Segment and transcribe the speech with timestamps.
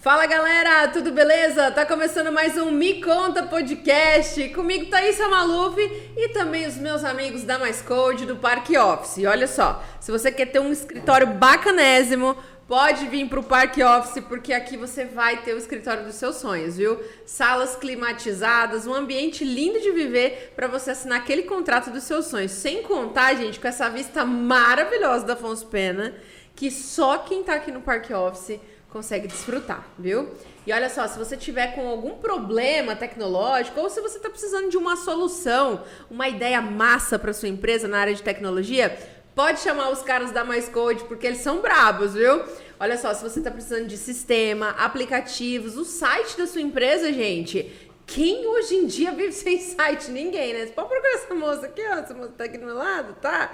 [0.00, 1.70] Fala galera, tudo beleza?
[1.70, 4.48] Tá começando mais um Me Conta Podcast.
[4.48, 5.78] Comigo Thaisa Maluf
[6.16, 9.18] e também os meus amigos da Mais Code do Parque Office.
[9.18, 12.36] E olha só, se você quer ter um escritório bacanésimo,
[12.68, 16.76] pode vir pro Parque Office porque aqui você vai ter o escritório dos seus sonhos,
[16.76, 17.02] viu?
[17.24, 22.52] Salas climatizadas, um ambiente lindo de viver para você assinar aquele contrato dos seus sonhos.
[22.52, 26.14] Sem contar, gente, com essa vista maravilhosa da Afonso Pena,
[26.54, 28.60] que só quem tá aqui no Parque Office
[28.90, 30.28] consegue desfrutar, viu?
[30.66, 34.68] E olha só, se você tiver com algum problema tecnológico ou se você está precisando
[34.68, 38.96] de uma solução, uma ideia massa para sua empresa na área de tecnologia,
[39.38, 42.42] pode chamar os caras da Mais Code porque eles são brabos, viu?
[42.80, 47.72] Olha só, se você está precisando de sistema, aplicativos, o site da sua empresa, gente,
[48.04, 50.10] quem hoje em dia vive sem site?
[50.10, 50.66] Ninguém, né?
[50.66, 51.98] Você pode procurar essa moça aqui, ó.
[51.98, 53.52] Essa moça tá aqui do meu lado, tá?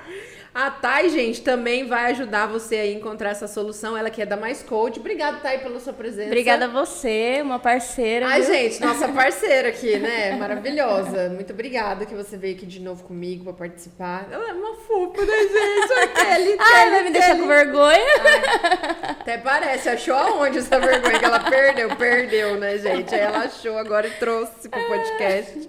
[0.54, 3.96] A Thay, gente, também vai ajudar você a encontrar essa solução.
[3.96, 5.00] Ela que é da Mais Code.
[5.00, 6.28] Obrigada, Thay, pela sua presença.
[6.28, 8.28] Obrigada a você, uma parceira.
[8.28, 8.54] Ai, viu?
[8.54, 10.36] gente, nossa parceira aqui, né?
[10.36, 11.28] Maravilhosa.
[11.30, 14.28] Muito obrigada que você veio aqui de novo comigo pra participar.
[14.30, 15.92] Ela é uma fofa, né, gente?
[15.92, 18.06] Olha Kelly, Ai, vai me deixar com vergonha?
[18.22, 19.88] Ai, até parece.
[19.88, 21.96] Achou aonde essa vergonha que ela perdeu?
[21.96, 23.12] Perdeu, né, gente?
[23.12, 25.68] Aí ela achou agora e trouxe pro podcast.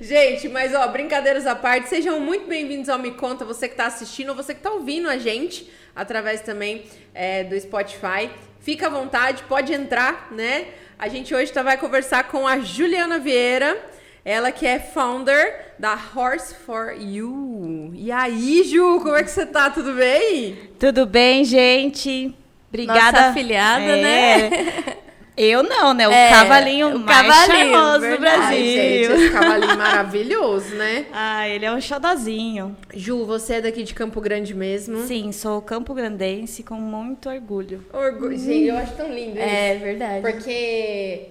[0.00, 3.86] Gente, mas ó, brincadeiras à parte, sejam muito bem-vindos ao Me Conta, você que tá
[3.86, 8.30] assistindo ou você que tá ouvindo a gente através também é, do Spotify.
[8.60, 10.66] Fica à vontade, pode entrar, né?
[10.98, 13.76] A gente hoje tá, vai conversar com a Juliana Vieira.
[14.22, 17.90] Ela que é founder da Horse for You.
[17.94, 19.70] E aí, Ju, como é que você tá?
[19.70, 20.58] Tudo bem?
[20.78, 22.34] Tudo bem, gente?
[22.68, 23.00] Obrigada.
[23.12, 24.02] Nossa afiliada, É.
[24.02, 24.96] né?
[25.42, 26.06] Eu não, né?
[26.06, 28.56] O É, cavalinho o mais cavalinho, charmoso do verdade.
[28.56, 29.16] Gente, Brasil.
[29.16, 31.06] esse cavalinho maravilhoso, né?
[31.12, 32.76] Ah, ele é um xodozinho.
[32.92, 35.00] Ju, você é daqui de Campo Grande mesmo?
[35.06, 37.82] Sim, sou campo grandense com muito orgulho.
[37.90, 38.36] Orgulho.
[38.36, 39.48] Gente, eu acho tão lindo isso.
[39.48, 40.20] É verdade.
[40.20, 40.50] Porque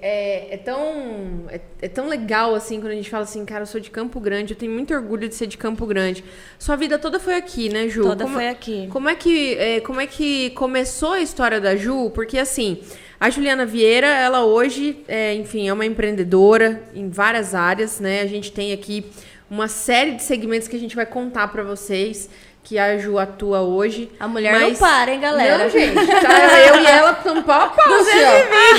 [0.02, 3.68] é, é tão é, é tão legal assim quando a gente fala assim, cara, eu
[3.68, 6.24] sou de Campo Grande, eu tenho muito orgulho de ser de Campo Grande.
[6.58, 8.02] Sua vida toda foi aqui, né, Ju?
[8.02, 8.88] Toda Como- foi aqui.
[8.92, 12.10] Como é que é, como é que começou a história da Ju?
[12.10, 12.80] Porque assim,
[13.20, 18.22] a Juliana Vieira, ela hoje, é, enfim, é uma empreendedora em várias áreas, né?
[18.22, 19.06] A gente tem aqui
[19.52, 22.30] uma série de segmentos que a gente vai contar pra vocês
[22.70, 24.12] que a Ju atua hoje.
[24.20, 25.64] A mulher não Mas- para, hein, galera?
[25.64, 26.34] Não, gente, tá
[26.70, 28.32] eu e ela estamos pau a pau, assim, ó.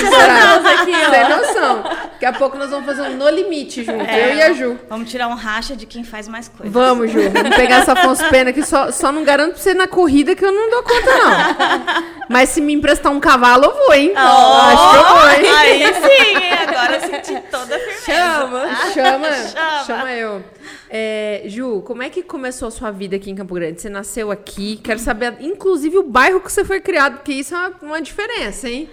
[0.06, 1.10] essas aqui, ó.
[1.10, 1.82] Sem noção.
[1.82, 4.78] Daqui a pouco nós vamos fazer um no limite junto, eu e a Ju.
[4.88, 6.72] Vamos tirar um racha de quem faz mais coisas.
[6.72, 7.18] Vamos, Ju.
[7.30, 10.44] Vamos pegar essa Afonso Pena que só, só não garanto pra você na corrida que
[10.44, 12.04] eu não dou conta, não.
[12.28, 14.12] Mas se me emprestar um cavalo, eu vou, hein?
[14.14, 15.56] Acho que eu vou, hein?
[15.58, 16.52] Aí sim, hein?
[16.68, 18.04] agora eu senti toda a firmeza.
[18.04, 19.84] Chama, chama, Chama.
[19.84, 20.44] chama eu.
[20.88, 23.79] É, Ju, como é que começou a sua vida aqui em Campo Grande?
[23.80, 27.58] Você nasceu aqui, quero saber, inclusive, o bairro que você foi criado, porque isso é
[27.58, 28.90] uma, uma diferença, hein?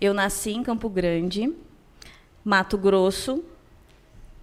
[0.00, 1.52] Eu nasci em Campo Grande,
[2.44, 3.42] Mato Grosso.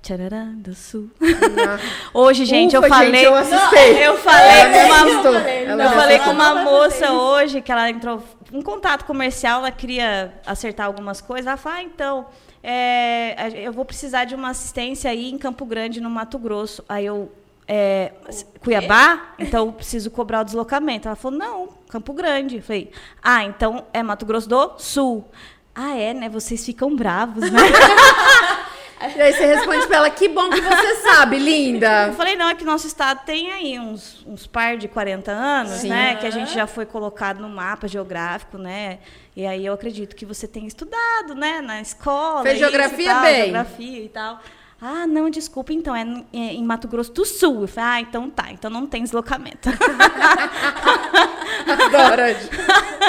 [0.01, 1.09] Tcharará do Sul.
[2.13, 3.25] Hoje, gente, Ufa, eu falei.
[3.25, 4.05] eu assustei.
[4.05, 8.21] Eu falei Ela com uma, eu falei com uma Não, moça hoje que ela entrou
[8.51, 11.47] em contato comercial, ela queria acertar algumas coisas.
[11.47, 12.25] Ela falou: ah, então,
[12.61, 16.83] é, eu vou precisar de uma assistência aí em Campo Grande, no Mato Grosso.
[16.89, 17.31] Aí eu.
[17.67, 18.11] É,
[18.59, 21.07] Cuiabá, então eu preciso cobrar o deslocamento.
[21.07, 22.57] Ela falou: não, Campo Grande.
[22.57, 22.91] Eu falei:
[23.23, 25.25] ah, então é Mato Grosso do Sul.
[25.73, 26.29] Ah, é, né?
[26.29, 27.59] Vocês ficam bravos, né?
[29.15, 32.13] E aí você responde pra ela, que bom que você sabe, Eu linda.
[32.13, 35.89] falei, não, é que nosso estado tem aí uns, uns par de 40 anos, Sim.
[35.89, 36.15] né?
[36.15, 38.99] Que a gente já foi colocado no mapa geográfico, né?
[39.35, 41.61] E aí eu acredito que você tenha estudado, né?
[41.61, 42.41] Na escola.
[42.41, 43.43] Fez isso e geografia tal, bem.
[43.43, 44.39] Geografia e tal.
[44.87, 47.61] Ah, não, desculpa, então, é em- é em Mato Grosso do Sul.
[47.61, 49.67] Eu falei, ah, então tá, então não tem deslocamento.
[51.67, 52.21] Adoro.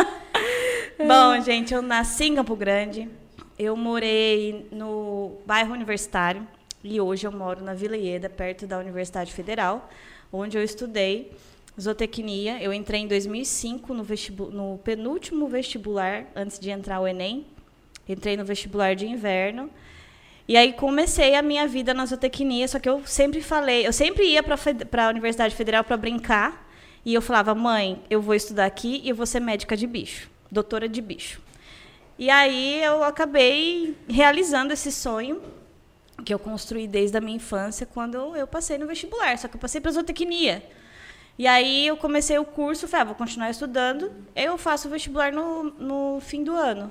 [0.98, 3.08] Bom, gente, eu nasci em Campo Grande.
[3.58, 6.46] Eu morei no bairro universitário
[6.82, 9.90] e hoje eu moro na Vila Ieda, perto da Universidade Federal,
[10.32, 11.30] onde eu estudei
[11.78, 12.62] zootecnia.
[12.62, 17.46] Eu entrei em 2005 no, vestibu no penúltimo vestibular, antes de entrar o Enem.
[18.08, 19.68] Entrei no vestibular de inverno.
[20.48, 24.24] E aí comecei a minha vida na zootecnia, só que eu sempre falei, eu sempre
[24.24, 26.68] ia para a Universidade Federal para brincar,
[27.04, 30.30] e eu falava, mãe, eu vou estudar aqui e eu vou ser médica de bicho,
[30.50, 31.40] doutora de bicho.
[32.18, 35.42] E aí eu acabei realizando esse sonho
[36.24, 39.60] que eu construí desde a minha infância, quando eu passei no vestibular, só que eu
[39.60, 40.62] passei para zootecnia.
[41.38, 45.32] E aí eu comecei o curso, falei, ah, vou continuar estudando, eu faço o vestibular
[45.32, 46.90] no, no fim do ano.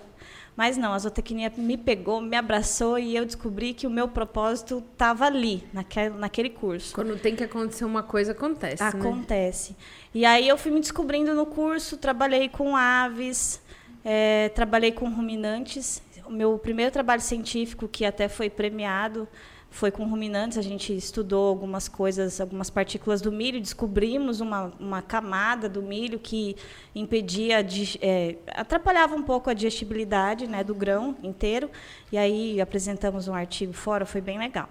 [0.56, 4.82] Mas não, a zootecnia me pegou, me abraçou e eu descobri que o meu propósito
[4.92, 6.96] estava ali, naquele, naquele curso.
[6.96, 8.90] Quando tem que acontecer uma coisa, acontece, né?
[8.90, 9.76] Acontece.
[10.14, 13.62] E aí eu fui me descobrindo no curso, trabalhei com aves,
[14.04, 16.02] é, trabalhei com ruminantes.
[16.26, 19.28] O meu primeiro trabalho científico, que até foi premiado,
[19.76, 20.58] foi com ruminantes.
[20.58, 26.18] A gente estudou algumas coisas, algumas partículas do milho, descobrimos uma, uma camada do milho
[26.18, 26.56] que
[26.96, 31.70] impedia, de, é, atrapalhava um pouco a digestibilidade né, do grão inteiro.
[32.10, 34.70] E aí apresentamos um artigo fora, foi bem legal.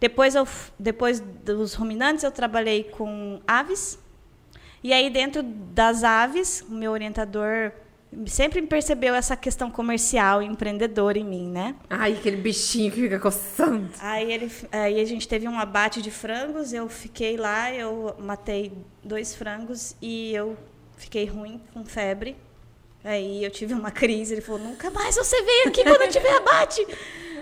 [0.00, 0.48] Depois, eu,
[0.78, 3.98] depois dos ruminantes, eu trabalhei com aves.
[4.82, 7.70] E aí, dentro das aves, o meu orientador
[8.26, 11.74] sempre percebeu essa questão comercial e empreendedora em mim, né?
[11.88, 13.88] Ai, aquele bichinho que fica coçando.
[14.00, 18.72] Aí, ele, aí a gente teve um abate de frangos, eu fiquei lá, eu matei
[19.02, 20.56] dois frangos e eu
[20.96, 22.36] fiquei ruim, com febre.
[23.02, 26.86] Aí eu tive uma crise, ele falou, nunca mais você vem aqui quando tiver abate.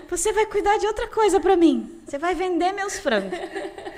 [0.09, 2.01] Você vai cuidar de outra coisa para mim.
[2.05, 3.37] Você vai vender meus frangos.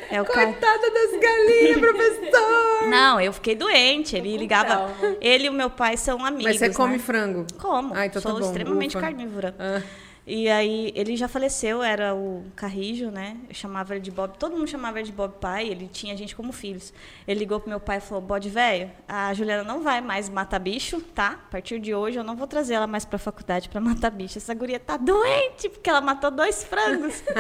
[0.10, 0.90] É o Coitada ca...
[0.90, 2.90] das galinhas, professor!
[2.90, 4.18] Não, eu fiquei doente.
[4.18, 4.94] Ele ligava.
[5.22, 6.44] Ele e o meu pai são amigos.
[6.44, 6.74] Mas você né?
[6.74, 7.46] come frango?
[7.58, 7.94] Como.
[7.96, 8.46] Ah, então Sou tá bom.
[8.46, 9.06] extremamente Ufa.
[9.06, 9.56] carnívora.
[9.58, 9.82] Ah.
[10.26, 13.38] E aí, ele já faleceu, era o Carrijo, né?
[13.50, 14.38] Eu chamava ele de Bob.
[14.38, 16.94] Todo mundo chamava ele de Bob pai, ele tinha a gente como filhos.
[17.28, 20.60] Ele ligou pro meu pai e falou: Bode velho, a Juliana não vai mais matar
[20.60, 21.32] bicho, tá?
[21.48, 24.38] A partir de hoje eu não vou trazer ela mais pra faculdade pra matar bicho.
[24.38, 27.24] Essa guria tá doente, porque ela matou dois frangos.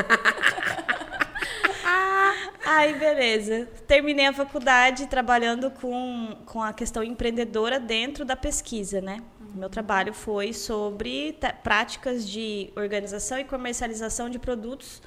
[2.65, 3.67] Aí, beleza.
[3.87, 9.21] Terminei a faculdade trabalhando com, com a questão empreendedora dentro da pesquisa, né?
[9.53, 15.01] Meu trabalho foi sobre práticas de organização e comercialização de produtos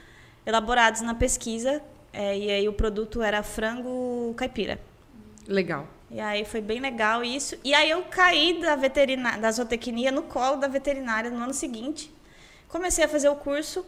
[0.45, 1.83] elaborados na pesquisa.
[2.13, 4.79] É, e aí o produto era frango caipira.
[5.49, 5.89] Legal.
[6.11, 7.57] E aí foi bem legal isso.
[7.65, 12.13] E aí eu caí da veterinária, da zootecnia no colo da veterinária no ano seguinte.
[12.69, 13.85] Comecei a fazer o curso,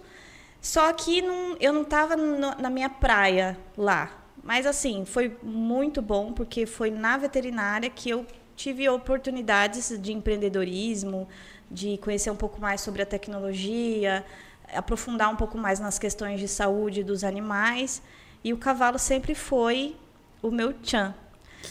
[0.61, 4.25] só que não, eu não estava na minha praia lá.
[4.43, 8.25] Mas assim, foi muito bom, porque foi na veterinária que eu
[8.57, 11.29] tive oportunidades de empreendedorismo,
[11.71, 14.25] de conhecer um pouco mais sobre a tecnologia,
[14.75, 18.03] aprofundar um pouco mais nas questões de saúde dos animais.
[18.43, 19.97] E o cavalo sempre foi
[20.43, 21.15] o meu tchan.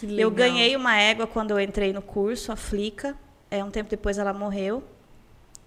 [0.03, 3.17] Eu ganhei uma égua quando eu entrei no curso, a Flica.
[3.49, 4.83] É, um tempo depois ela morreu.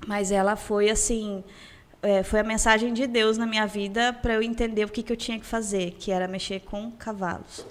[0.07, 1.43] Mas ela foi assim.
[2.03, 5.13] É, foi a mensagem de Deus na minha vida para eu entender o que, que
[5.13, 7.67] eu tinha que fazer, que era mexer com cavalos.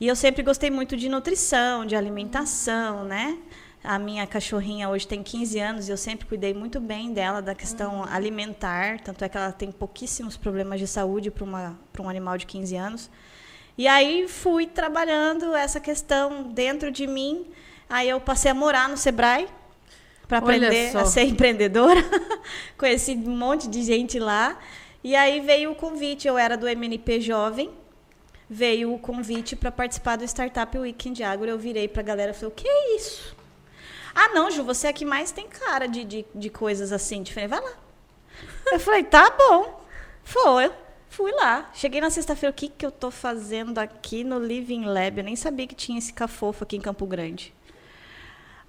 [0.00, 3.36] E eu sempre gostei muito de nutrição, de alimentação, né?
[3.82, 7.54] A minha cachorrinha hoje tem 15 anos e eu sempre cuidei muito bem dela, da
[7.54, 8.04] questão Uhum.
[8.04, 9.00] alimentar.
[9.00, 13.10] Tanto é que ela tem pouquíssimos problemas de saúde para um animal de 15 anos.
[13.76, 17.46] E aí fui trabalhando essa questão dentro de mim.
[17.88, 19.48] Aí eu passei a morar no Sebrae
[20.26, 22.00] para aprender a ser empreendedora.
[22.76, 24.58] Conheci um monte de gente lá.
[25.02, 27.70] E aí veio o convite, eu era do MNP Jovem,
[28.48, 31.48] veio o convite para participar do Startup Weekend Agro.
[31.48, 33.36] Eu virei para a galera e falei: o que é isso?
[34.14, 37.58] Ah, não, Ju, você é que mais tem cara de, de, de coisas assim diferentes.
[37.58, 37.76] Vai lá.
[38.72, 39.84] Eu falei: tá bom.
[40.24, 40.70] Foi.
[41.08, 41.70] Fui lá.
[41.72, 45.18] Cheguei na sexta-feira, o que, que eu tô fazendo aqui no Living Lab?
[45.18, 47.54] Eu nem sabia que tinha esse cafofo aqui em Campo Grande.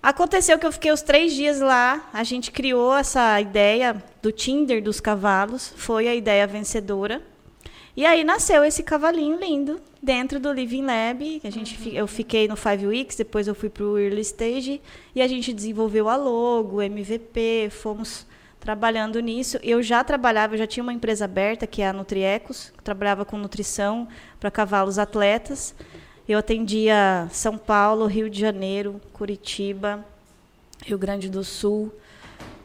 [0.01, 4.81] Aconteceu que eu fiquei os três dias lá, a gente criou essa ideia do Tinder
[4.81, 7.21] dos cavalos, foi a ideia vencedora.
[7.99, 11.41] E aí nasceu esse cavalinho lindo dentro do Living Lab.
[11.43, 14.81] A gente, fi- Eu fiquei no Five Weeks, depois eu fui para o Early Stage
[15.13, 18.25] e a gente desenvolveu a logo, MVP, fomos
[18.57, 19.59] trabalhando nisso.
[19.61, 23.25] Eu já trabalhava, eu já tinha uma empresa aberta, que é a Nutriecos, que trabalhava
[23.25, 24.07] com nutrição
[24.39, 25.75] para cavalos atletas.
[26.25, 30.05] Eu atendia São Paulo, Rio de Janeiro, Curitiba,
[30.85, 31.91] Rio Grande do Sul,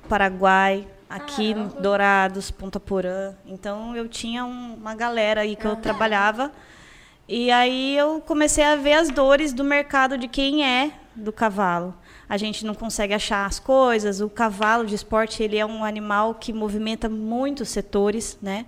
[0.09, 0.87] Paraguai,
[1.17, 1.69] aqui em.
[1.81, 3.35] Dourados, Ponta Porã.
[3.47, 6.51] Então eu tinha um- uma galera aí que eu trabalhava.
[7.29, 11.95] E aí eu comecei a ver as dores do mercado de quem é do cavalo.
[12.29, 14.21] A gente não consegue achar as coisas.
[14.21, 18.67] O cavalo de esporte ele é um animal que movimenta muitos setores, né?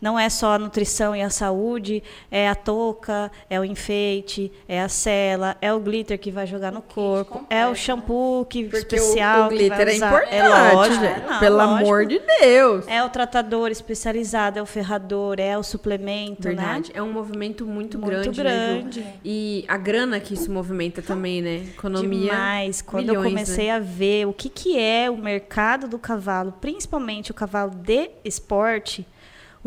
[0.00, 4.80] Não é só a nutrição e a saúde, é a touca, é o enfeite, é
[4.80, 8.96] a sela, é o glitter que vai jogar no corpo, é o shampoo que Porque
[8.96, 11.20] especial o, o glitter é importante, é lógico, gente.
[11.26, 11.78] não, Pelo lógico.
[11.78, 12.86] amor de Deus.
[12.86, 16.90] É o tratador especializado, é o ferrador, é o suplemento, Verdade.
[16.90, 16.98] né?
[16.98, 19.04] É um movimento muito, Muito grande, né, grande.
[19.24, 21.56] E a grana que isso movimenta também, né?
[21.76, 22.30] Economia.
[22.30, 22.82] Demais.
[22.82, 23.72] Quando milhões, eu comecei né?
[23.72, 29.06] a ver o que, que é o mercado do cavalo, principalmente o cavalo de esporte,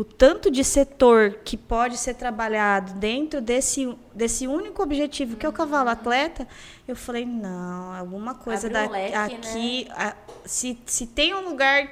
[0.02, 5.48] o tanto de setor que pode ser trabalhado dentro desse, desse único objetivo, que é
[5.48, 6.46] o cavalo atleta,
[6.88, 9.88] eu falei, não, alguma coisa Abre um da, leque, aqui.
[9.90, 11.88] a- se, se tem um lugar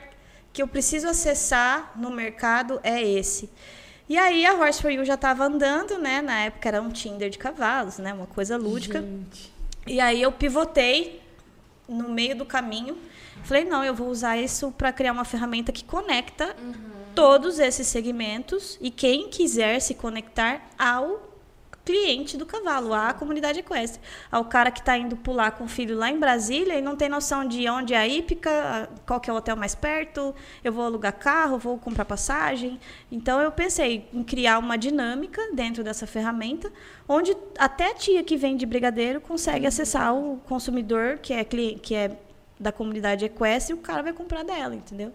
[0.52, 3.48] que eu preciso acessar no mercado, é esse.
[4.08, 6.20] E aí a Horse for You já estava andando, né?
[6.20, 8.12] Na época era um Tinder de cavalos, né?
[8.12, 9.04] Uma coisa lúdica.
[9.86, 11.22] E aí eu pivotei
[11.88, 12.98] no meio do caminho.
[13.44, 16.56] Falei, não, eu vou usar isso para criar uma ferramenta que conecta
[17.14, 21.30] todos esses segmentos e quem quiser se conectar ao
[21.84, 24.00] cliente do cavalo, à comunidade equestre.
[24.30, 27.08] Ao cara que está indo pular com o filho lá em Brasília e não tem
[27.08, 30.84] noção de onde é a hípica, qual que é o hotel mais perto, eu vou
[30.84, 32.78] alugar carro, vou comprar passagem.
[33.10, 36.70] Então eu pensei em criar uma dinâmica dentro dessa ferramenta,
[37.08, 42.16] onde até a tia que vende brigadeiro consegue acessar o consumidor que é que é
[42.58, 45.12] da comunidade equestre e o cara vai comprar dela, entendeu?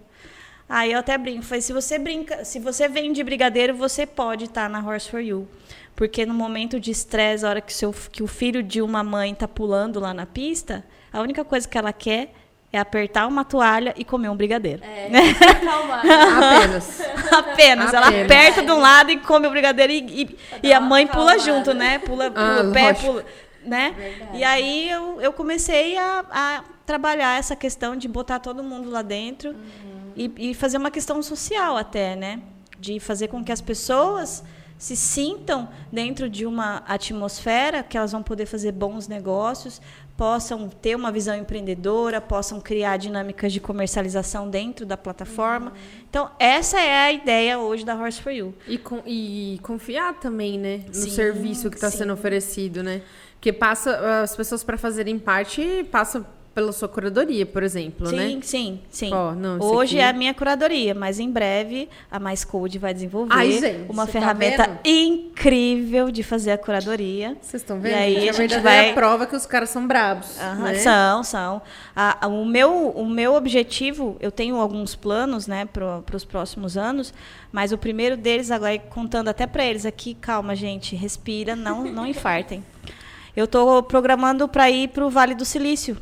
[0.68, 4.68] Aí eu até brinco, falei, se você brinca, se você vende brigadeiro, você pode estar
[4.70, 5.48] na Horse for You.
[5.96, 9.34] Porque no momento de estresse, a hora que, seu, que o filho de uma mãe
[9.36, 12.34] tá pulando lá na pista, a única coisa que ela quer
[12.74, 14.84] é apertar uma toalha e comer um brigadeiro.
[14.84, 15.22] É, Né?
[15.64, 16.02] calma.
[16.02, 17.02] Apenas.
[17.32, 17.94] Apenas.
[17.94, 18.26] Ela Apenas.
[18.26, 21.74] aperta de um lado e come o brigadeiro e, e, e a mãe pula junto,
[21.74, 22.00] né?
[22.00, 23.06] Pula, pula Ah, o pé, lógico.
[23.06, 23.26] pula.
[23.64, 23.94] Né?
[23.98, 24.38] Verdade.
[24.38, 29.02] E aí eu, eu comecei a, a trabalhar essa questão de botar todo mundo lá
[29.02, 29.95] dentro Uhum.
[30.16, 32.42] E, e fazer uma questão social até, né?
[32.80, 34.44] De fazer com que as pessoas
[34.78, 39.82] se sintam dentro de uma atmosfera que elas vão poder fazer bons negócios,
[40.18, 45.72] possam ter uma visão empreendedora, possam criar dinâmicas de comercialização dentro da plataforma.
[46.10, 48.54] Então, essa é a ideia hoje da Horse for You.
[48.68, 50.82] E, con- e confiar também, né?
[50.88, 53.02] No Sim, serviço que está sendo oferecido, né?
[53.34, 58.40] Porque passa, as pessoas para fazerem parte passam pela sua curadoria, por exemplo, Sim, né?
[58.42, 59.10] sim, sim.
[59.10, 62.94] Não, isso Hoje aqui- é a minha curadoria, mas em breve a Mais Code vai
[62.94, 64.80] desenvolver Ai, gente, uma tá ferramenta vendo?
[64.86, 67.36] incrível de fazer a curadoria.
[67.42, 67.94] Vocês estão E vendo?
[67.96, 70.76] aí Gente, a a gente vai- prova que os caras são brabos, né?
[70.76, 71.62] São, são.
[71.94, 76.78] A- a- o, meu, o meu objetivo, eu tenho alguns planos né, para os próximos
[76.78, 77.14] anos,
[77.52, 82.08] mas o primeiro deles, agora contando até para eles aqui, calma, gente, respira, não, não
[82.08, 82.64] infartem.
[83.36, 85.98] Eu estou programando para ir para o Vale do Silício,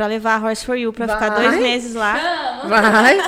[0.00, 2.62] para levar a Horse for You, para ficar dois meses lá.
[2.66, 3.18] Vai,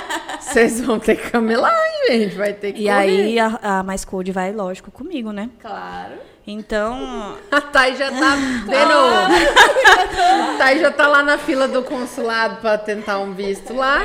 [0.41, 1.71] vocês vão ter que camelar,
[2.09, 2.35] hein, gente?
[2.35, 2.97] Vai ter que E correr.
[2.97, 5.51] aí a, a Mais Code vai, lógico, comigo, né?
[5.61, 6.15] Claro.
[6.47, 8.37] Então, A Thay já tá
[8.67, 8.93] vendo.
[10.55, 14.01] A Thay já tá lá na fila do consulado para tentar um visto lá.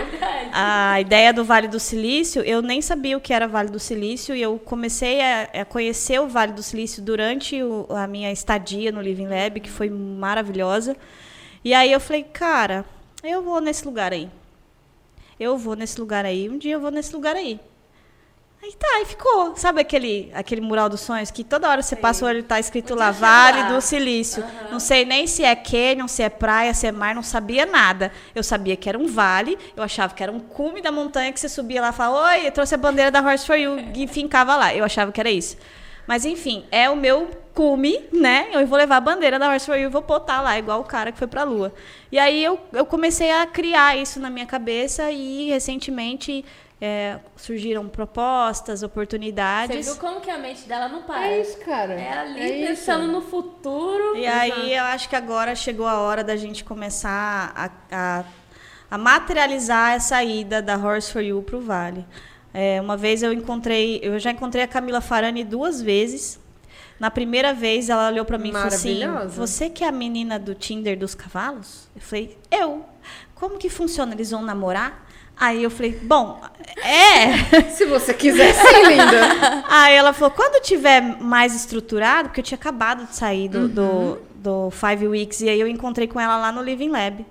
[0.52, 4.36] a ideia do Vale do Silício, eu nem sabia o que era Vale do Silício
[4.36, 8.92] e eu comecei a, a conhecer o Vale do Silício durante o- a minha estadia
[8.92, 10.98] no Living Lab, que foi maravilhosa.
[11.68, 12.86] E aí eu falei, cara,
[13.22, 14.30] eu vou nesse lugar aí.
[15.38, 17.60] Eu vou nesse lugar aí, um dia eu vou nesse lugar aí.
[18.64, 19.54] Aí tá, e ficou.
[19.58, 22.58] Sabe aquele, aquele mural dos sonhos que toda hora você passa o olho e tá
[22.58, 23.74] escrito Muito lá, Vale lá.
[23.74, 24.46] do Silício.
[24.72, 28.14] Não sei nem se é canyon, se é praia, se é mar, não sabia nada.
[28.34, 31.40] Eu sabia que era um vale, eu achava que era um cume da montanha que
[31.42, 34.08] você subia lá e falava, oi, eu trouxe a bandeira da Horse for You e
[34.08, 34.74] fincava lá.
[34.74, 35.58] Eu achava que era isso.
[36.08, 38.50] Mas enfim, é o meu cume, né?
[38.54, 40.84] Eu vou levar a bandeira da Horse for You e vou botar lá, igual o
[40.84, 41.74] cara que foi pra lua.
[42.12, 46.46] E aí eu, eu comecei a criar isso na minha cabeça e recentemente
[46.80, 49.88] é, surgiram propostas, Você oportunidades.
[49.88, 51.30] viu como que a mente dela não para?
[51.30, 51.94] É isso, cara.
[51.96, 52.68] É ali É isso.
[52.68, 54.16] pensando no futuro.
[54.16, 58.24] E aí eu acho que agora chegou a hora da gente começar a, a,
[58.92, 62.06] a materializar essa ida da Horse for You pro Vale.
[62.54, 66.40] É, uma vez eu encontrei, eu já encontrei a Camila Farani duas vezes.
[67.00, 68.90] Na primeira vez ela olhou para mim e falou assim.
[69.38, 71.88] Você que é a menina do Tinder dos cavalos?
[71.96, 72.86] Eu falei: Eu.
[73.36, 74.14] Como que funciona?
[74.14, 75.06] Eles vão namorar?
[75.40, 76.42] Aí eu falei: Bom,
[76.84, 77.62] é.
[77.70, 79.64] Se você quiser sim, linda.
[79.70, 83.68] Aí ela falou, quando tiver mais estruturado, porque eu tinha acabado de sair do, Uhum.
[83.68, 87.24] do, do Five Weeks, e aí eu encontrei com ela lá no Living Lab.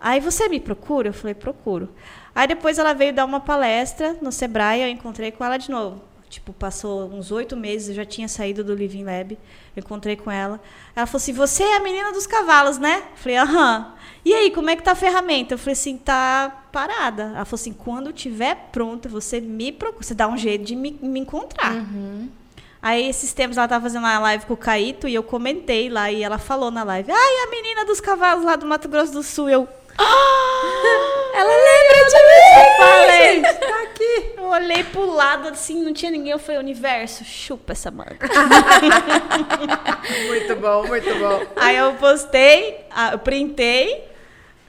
[0.00, 1.08] Aí você me procura?
[1.08, 1.88] Eu falei, procuro.
[2.34, 6.02] Aí depois ela veio dar uma palestra no Sebrae, eu encontrei com ela de novo.
[6.28, 9.32] Tipo, passou uns oito meses, eu já tinha saído do Living Lab,
[9.76, 10.60] eu encontrei com ela.
[10.94, 13.02] Ela falou assim, você é a menina dos cavalos, né?
[13.12, 13.94] Eu falei, aham.
[14.24, 15.54] E aí, como é que tá a ferramenta?
[15.54, 17.22] Eu falei assim, tá parada.
[17.34, 20.98] Ela falou assim, quando tiver pronta, você me procura, você dá um jeito de me,
[21.00, 21.74] me encontrar.
[22.82, 26.12] Aí, esses tempos, ela tava fazendo uma live com o Caíto e eu comentei lá
[26.12, 29.22] e ela falou na live: Ai, a menina dos cavalos lá do Mato Grosso do
[29.22, 29.48] Sul.
[29.48, 29.68] Eu.
[29.98, 30.04] "Ah!"
[31.34, 32.47] Ela lembra de mim!
[32.78, 33.42] Eu falei.
[33.42, 34.32] Tá aqui.
[34.36, 36.32] Eu olhei pro lado assim, não tinha ninguém.
[36.32, 38.18] Eu falei: Universo, chupa essa manga.
[40.26, 41.42] Muito bom, muito bom.
[41.56, 42.80] Aí eu postei,
[43.12, 44.08] eu printei.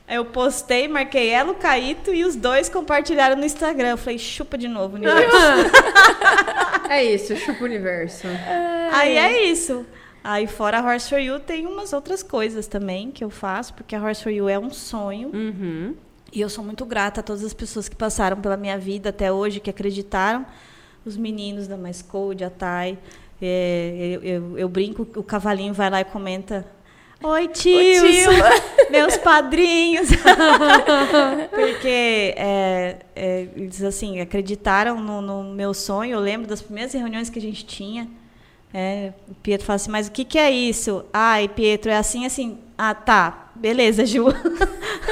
[0.08, 3.90] Eu postei, marquei ela, o Caíto, e os dois compartilharam no Instagram.
[3.90, 5.30] Eu falei, chupa de novo, universo.
[6.90, 8.26] É isso, chupa o universo.
[8.92, 9.86] Aí é isso.
[10.24, 13.96] Aí fora a Horse for You, tem umas outras coisas também que eu faço, porque
[13.96, 15.30] a Horse for You é um sonho.
[15.32, 15.96] Uhum.
[16.32, 19.32] E eu sou muito grata a todas as pessoas que passaram pela minha vida até
[19.32, 20.46] hoje, que acreditaram.
[21.06, 22.98] Os meninos da Mais Code, a Thay.
[23.42, 26.66] É, eu, eu- eu brinco, o cavalinho vai lá e comenta.
[27.24, 28.02] Oi, tios!
[28.92, 30.10] Meus padrinhos!
[31.52, 36.14] Porque é, é, eles assim, acreditaram no, no meu sonho.
[36.14, 38.08] Eu lembro das primeiras reuniões que a gente tinha.
[38.74, 41.04] É, o Pietro fala assim, mas o que, que é isso?
[41.12, 42.60] Ai, Pietro, é assim, assim.
[42.78, 43.49] Ah, tá.
[43.60, 44.28] Beleza, Ju.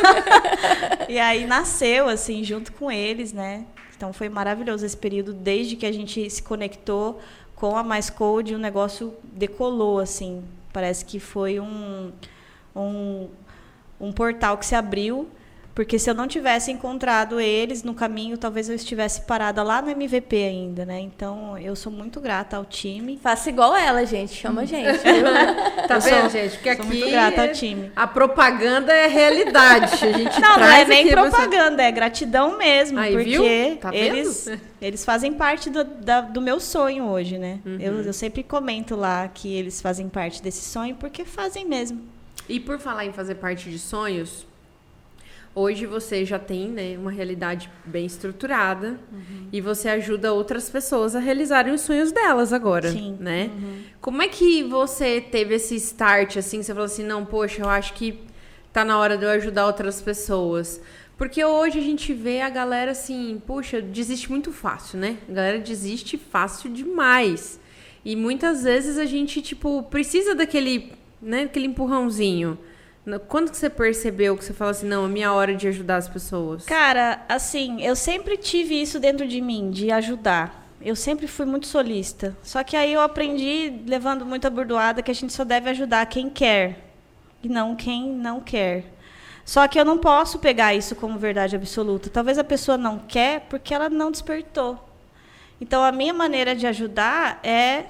[1.10, 3.66] e aí nasceu, assim, junto com eles, né?
[3.96, 7.20] Então foi maravilhoso esse período, desde que a gente se conectou
[7.56, 10.44] com a Mais Code, o negócio decolou, assim.
[10.72, 12.12] Parece que foi um,
[12.76, 13.28] um,
[14.00, 15.28] um portal que se abriu,
[15.78, 19.92] porque se eu não tivesse encontrado eles no caminho, talvez eu estivesse parada lá no
[19.92, 21.00] MVP ainda, né?
[21.00, 23.20] Então eu sou muito grata ao time.
[23.22, 24.34] Faça igual ela, gente.
[24.34, 24.98] Chama a gente.
[24.98, 25.24] viu?
[25.88, 26.52] Tá Eu vendo, sou- gente?
[26.56, 27.92] Porque sou aqui muito grata ao time.
[27.96, 29.94] a propaganda é realidade.
[30.04, 33.78] A gente Não, não é nem pra você- propaganda, é gratidão mesmo, Aí, porque viu?
[33.78, 34.50] Tá eles
[34.82, 37.60] eles fazem parte do, da- do meu sonho hoje, né?
[37.64, 37.78] Uhum.
[37.80, 42.02] Eu, eu sempre comento lá que eles fazem parte desse sonho porque fazem mesmo.
[42.50, 44.47] E por falar em fazer parte de sonhos,
[45.58, 49.48] hoje você já tem né, uma realidade bem estruturada Uhum.
[49.52, 53.12] e você ajuda outras pessoas a realizarem os sonhos delas agora, Sim.
[53.14, 53.18] Uhum.
[53.20, 53.50] né?
[54.00, 56.62] Como é que você teve esse start assim?
[56.62, 58.20] Você falou assim, não, poxa, eu acho que
[58.72, 60.80] tá na hora de eu ajudar outras pessoas.
[61.18, 65.18] Porque hoje a gente vê a galera assim, puxa, desiste muito fácil, né?
[65.28, 67.60] A galera desiste fácil demais.
[68.06, 72.58] E muitas vezes a gente, tipo, precisa daquele, né, aquele empurrãozinho.
[73.28, 76.10] Quando que você percebeu que você fala assim, não, é minha hora de ajudar as
[76.10, 76.66] pessoas?
[76.66, 80.68] Cara, assim, eu sempre tive isso dentro de mim, de ajudar.
[80.82, 82.36] Eu sempre fui muito solista.
[82.44, 86.30] Só que aí eu aprendi, levando muita burdoada, que a gente só deve ajudar quem
[86.30, 86.84] quer
[87.42, 88.84] e não quem não quer.
[89.46, 92.10] Só que eu não posso pegar isso como verdade absoluta.
[92.10, 94.78] Talvez a pessoa não quer porque ela não despertou.
[95.60, 97.86] Então a minha maneira de ajudar é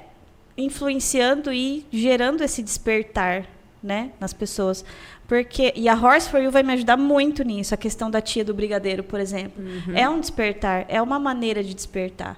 [0.55, 3.45] influenciando e gerando esse despertar,
[3.87, 4.85] né, nas pessoas.
[5.27, 8.45] Porque e a Horse for You vai me ajudar muito nisso, a questão da tia
[8.45, 9.63] do brigadeiro, por exemplo.
[9.95, 12.37] É um despertar, é uma maneira de despertar.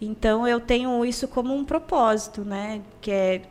[0.00, 3.42] Então eu tenho isso como um propósito, né, que é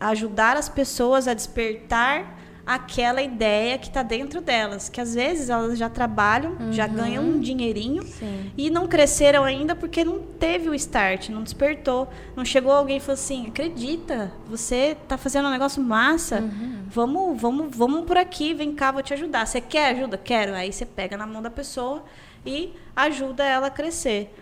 [0.00, 5.78] ajudar as pessoas a despertar aquela ideia que está dentro delas, que às vezes elas
[5.78, 8.50] já trabalham, já ganham um dinheirinho Sim.
[8.56, 12.08] e não cresceram ainda porque não teve o start, não despertou.
[12.34, 16.42] Não chegou alguém e falou assim: acredita, você tá fazendo um negócio massa,
[16.88, 19.46] vamos, vamos, vamos por aqui, vem cá, vou te ajudar.
[19.46, 20.18] Você quer ajuda?
[20.18, 20.52] Quero.
[20.52, 22.04] Aí você pega na mão da pessoa
[22.44, 24.34] e ajuda ela a crescer.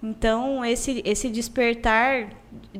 [0.00, 2.30] Então, esse, esse despertar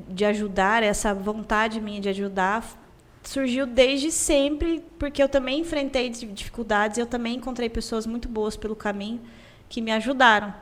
[0.09, 2.82] de ajudar, essa vontade minha de ajudar,
[3.23, 8.57] surgiu desde sempre, porque eu também enfrentei di- dificuldades, eu também encontrei pessoas muito boas
[8.57, 9.21] pelo caminho
[9.69, 10.53] que me ajudaram.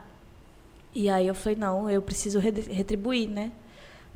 [0.93, 3.51] E aí eu falei, não, eu preciso re- retribuir, né?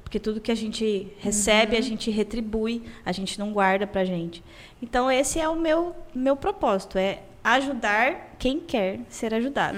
[0.04, 4.44] Porque tudo que a gente recebe, a gente retribui, a gente não guarda pra gente.
[4.82, 9.78] Então esse é o meu meu propósito, é ajudar quem quer ser ajudado.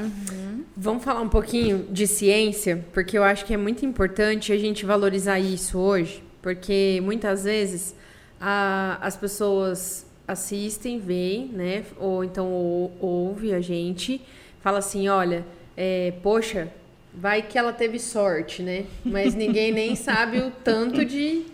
[0.76, 4.86] Vamos falar um pouquinho de ciência, porque eu acho que é muito importante a gente
[4.86, 7.96] valorizar isso hoje, porque muitas vezes
[8.40, 11.84] a- as pessoas assistem, veem, né?
[12.00, 14.22] Ou então ou, ouve a gente,
[14.62, 15.46] fala assim, olha,
[15.76, 16.68] é, poxa,
[17.14, 18.86] vai que ela teve sorte, né?
[19.06, 21.46] Mas ninguém nem sabe o tanto de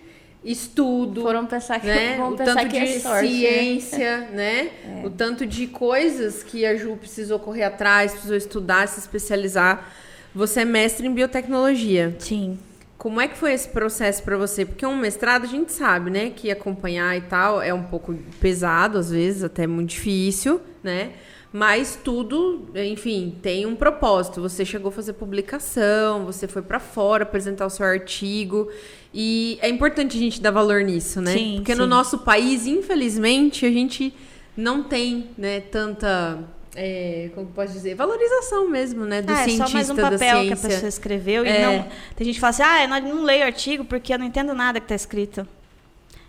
[0.43, 2.17] estudo, Foram pensar que, né?
[2.19, 3.23] vão o pensar tanto que de é sorte.
[3.29, 3.29] né?
[3.29, 4.69] ciência, né?
[5.05, 9.89] O tanto de coisas que a Ju precisou correr atrás, precisou estudar, se especializar.
[10.35, 12.15] Você é mestre em biotecnologia.
[12.19, 12.57] Sim.
[13.03, 14.63] Como é que foi esse processo para você?
[14.63, 18.97] Porque um mestrado a gente sabe, né, que acompanhar e tal é um pouco pesado
[18.97, 21.11] às vezes, até muito difícil, né?
[21.51, 24.39] Mas tudo, enfim, tem um propósito.
[24.39, 28.71] Você chegou a fazer publicação, você foi para fora apresentar o seu artigo
[29.13, 31.33] e é importante a gente dar valor nisso, né?
[31.33, 31.89] Sim, Porque no sim.
[31.89, 34.13] nosso país, infelizmente, a gente
[34.55, 36.39] não tem, né, tanta
[36.75, 40.41] é, como posso dizer, valorização mesmo, né, do Ah, é cientista só mais um papel
[40.45, 41.59] que a pessoa escreveu É.
[41.59, 41.87] e não.
[42.15, 44.79] Tem gente que fala assim, ah, eu não leio artigo porque eu não entendo nada
[44.79, 45.47] que está escrito.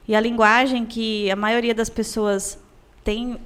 [0.07, 2.59] E a linguagem que a maioria das pessoas
[3.03, 3.39] tem,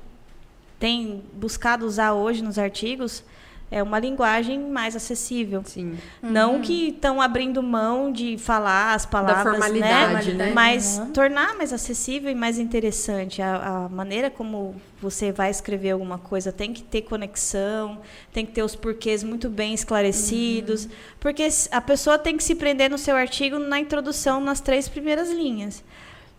[0.78, 3.22] tem buscado usar hoje nos artigos
[3.70, 5.62] É uma linguagem mais acessível.
[5.64, 5.98] Sim.
[6.22, 10.46] Não que estão abrindo mão de falar as palavras, formalidade, né?
[10.46, 10.52] né?
[10.54, 11.12] Mas Uhum.
[11.12, 13.42] tornar mais acessível e mais interessante.
[13.42, 17.98] A, a maneira como você vai escrever alguma coisa tem que ter conexão,
[18.32, 20.84] tem que ter os porquês muito bem esclarecidos.
[20.84, 20.90] Uhum.
[21.20, 25.30] Porque a pessoa tem que se prender no seu artigo na introdução, nas três primeiras
[25.30, 25.84] linhas.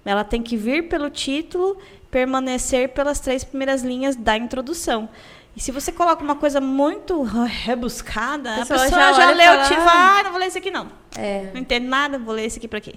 [0.03, 1.77] Ela tem que vir pelo título,
[2.09, 5.07] permanecer pelas três primeiras linhas da introdução.
[5.55, 9.59] E se você coloca uma coisa muito rebuscada, a pessoa pessoa, já já, leu fala,
[9.61, 10.87] o título e "Ah." fala, ah, não vou ler esse aqui não.
[11.17, 11.49] É.
[11.53, 12.95] Não entendo nada, vou ler esse aqui para quê?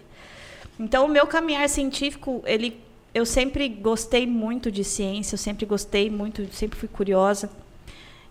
[0.78, 2.80] Então, o meu caminhar científico, ele,
[3.14, 7.50] eu sempre gostei muito de ciência, eu sempre gostei muito, sempre fui curiosa.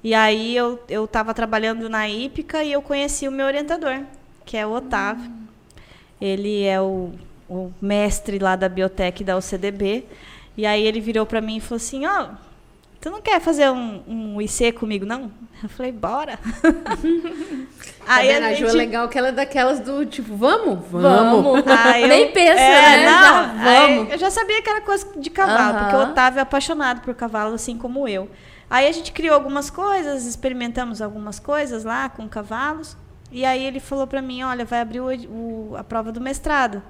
[0.03, 4.01] E aí eu eu estava trabalhando na Ípica e eu conheci o meu orientador,
[4.45, 5.31] que é o Otávio.
[6.19, 7.11] Ele é o,
[7.49, 10.05] o mestre lá da biotech da UCDB.
[10.57, 12.29] E aí ele virou para mim e falou assim, ó,
[13.01, 15.31] tu não quer fazer um, um IC comigo, não?
[15.61, 16.39] Eu falei, bora.
[18.07, 20.79] Aí a a Ju é gente- legal que ela é daquelas do tipo, vamos?
[20.89, 21.63] Vamos.
[21.67, 23.05] Aí eu- Nem pensa, é, né?
[23.05, 24.11] Não, Já, vamos.
[24.13, 27.53] eu já sabia que era coisa de cavalo, porque o Otávio é apaixonado por cavalo,
[27.55, 28.29] assim como eu.
[28.69, 32.95] Aí a gente criou algumas coisas, experimentamos algumas coisas lá com cavalos.
[33.31, 36.81] E aí ele falou pra mim, olha, vai abrir o, o- a prova do mestrado.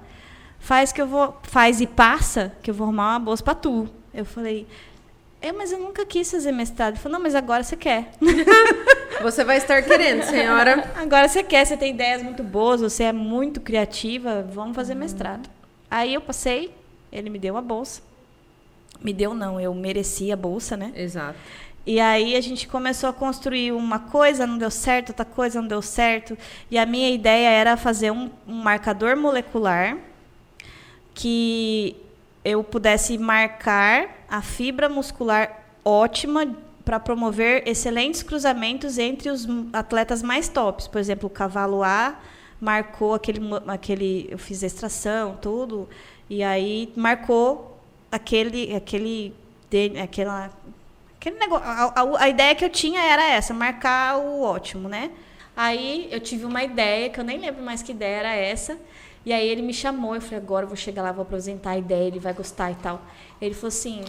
[0.58, 3.88] Faz que eu vou, faz e passa, que eu vou arrumar uma bolsa pra tu.
[4.14, 4.66] Eu falei,
[5.42, 6.94] é, mas eu nunca quis fazer mestrado.
[6.94, 8.12] Ele falou, não, mas agora você quer.
[9.20, 10.90] Você vai estar querendo, senhora.
[10.96, 15.48] Agora você quer, você tem ideias muito boas, você é muito criativa, vamos fazer mestrado.
[15.88, 16.74] Aí eu passei,
[17.12, 18.02] ele me deu a bolsa.
[19.00, 20.92] Me deu não, eu mereci a bolsa, né?
[20.96, 21.38] Exato.
[21.86, 25.68] E aí a gente começou a construir uma coisa, não deu certo, outra coisa não
[25.68, 26.36] deu certo.
[26.70, 29.98] E a minha ideia era fazer um, um marcador molecular
[31.14, 31.96] que
[32.44, 36.46] eu pudesse marcar a fibra muscular ótima
[36.84, 40.88] para promover excelentes cruzamentos entre os atletas mais tops.
[40.88, 42.16] Por exemplo, o cavalo A
[42.60, 45.88] marcou aquele, aquele eu fiz extração, tudo,
[46.30, 47.78] e aí marcou
[48.10, 49.34] aquele aquele
[50.02, 50.50] aquela
[51.16, 55.10] aquele negócio, a, a- a ideia que eu tinha era essa, marcar o ótimo, né?
[55.56, 58.78] Aí eu tive uma ideia, que eu nem lembro mais que ideia era essa.
[59.24, 61.78] E aí ele me chamou, eu falei, agora eu vou chegar lá, vou apresentar a
[61.78, 63.00] ideia, ele vai gostar e tal.
[63.40, 64.04] Ele falou assim,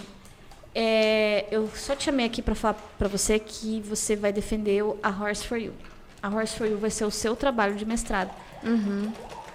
[0.74, 4.98] é, eu só te chamei aqui para falar para você que você vai defender o-
[5.04, 5.74] a Horse for You.
[6.22, 8.32] A Horse for You vai ser o seu trabalho de mestrado.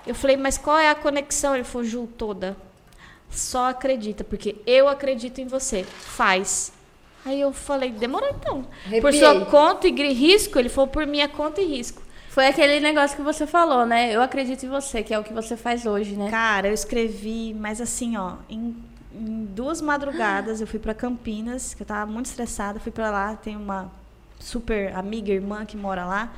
[0.07, 1.55] Eu falei, mas qual é a conexão?
[1.55, 2.57] Ele falou, Ju, toda.
[3.31, 5.83] Só acredita, porque eu acredito em você.
[5.85, 6.73] Faz.
[7.25, 8.65] Aí eu falei, demorou então.
[9.01, 10.59] Por sua conta e risco?
[10.59, 12.01] Ele falou, por minha conta e risco.
[12.39, 14.15] Foi aquele negócio que você falou, né?
[14.15, 16.31] Eu acredito em você, que é o que você faz hoje, né?
[16.31, 18.77] Cara, eu escrevi, mas assim, ó, em,
[19.13, 23.35] em duas madrugadas eu fui pra Campinas, que eu tava muito estressada, fui pra lá,
[23.35, 23.91] tem uma
[24.39, 26.33] super amiga, irmã que mora lá,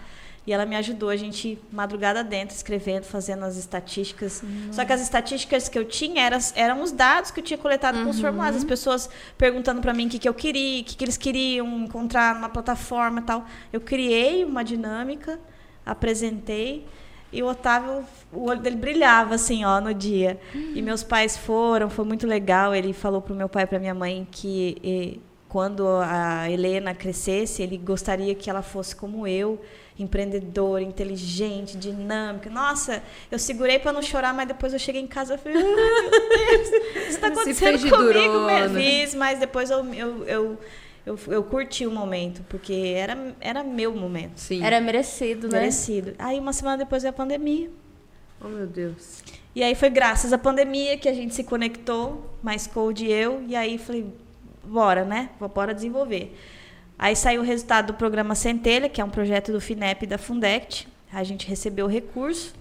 [0.47, 4.43] e ela me ajudou, a gente madrugada dentro, escrevendo, fazendo as estatísticas.
[4.73, 8.03] Só que as estatísticas que eu tinha eram, eram os dados que eu tinha coletado
[8.03, 10.97] com os formulários, as pessoas perguntando pra mim o que, que eu queria, o que,
[10.97, 13.45] que eles queriam encontrar numa plataforma e tal.
[13.71, 15.39] Eu criei uma dinâmica,
[15.91, 16.87] apresentei,
[17.33, 20.41] e o Otávio, o olho dele brilhava assim, ó, no dia.
[20.75, 22.75] E meus pais foram, foi muito legal.
[22.75, 27.63] Ele falou pro meu pai e pra minha mãe que eh, quando a Helena crescesse,
[27.63, 29.61] ele gostaria que ela fosse como eu,
[29.99, 32.51] empreendedora, inteligente, dinâmica.
[32.51, 35.65] Nossa, eu segurei para não chorar, mas depois eu cheguei em casa e falei, "Ai,
[35.65, 38.79] meu Deus, isso está acontecendo comigo durona.
[39.17, 40.59] mas depois eu, eu, eu,
[41.07, 44.39] eu, eu curti o momento, porque era, era meu momento.
[44.39, 44.63] Sim.
[44.63, 45.61] Era merecido, né?
[45.61, 46.15] Merecido.
[46.19, 47.71] Aí uma semana depois veio a pandemia.
[48.43, 49.23] Oh, meu Deus.
[49.55, 53.43] E aí foi graças à pandemia que a gente se conectou, mais Code e eu,
[53.49, 54.07] e aí falei,
[54.65, 55.31] bora, né?
[55.55, 56.37] Bora desenvolver.
[56.99, 60.19] Aí saiu o resultado do programa Centelha, que é um projeto do FINEP e da
[60.19, 60.87] Fundect.
[61.13, 62.55] A gente recebeu o recurso.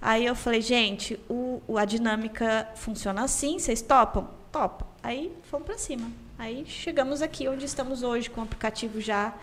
[0.00, 4.28] Aí eu falei, gente, o, o- a dinâmica funciona assim, vocês topam?
[4.52, 4.86] Topa.
[5.02, 6.08] Aí fomos para cima.
[6.38, 9.34] Aí chegamos aqui onde estamos hoje, com o aplicativo já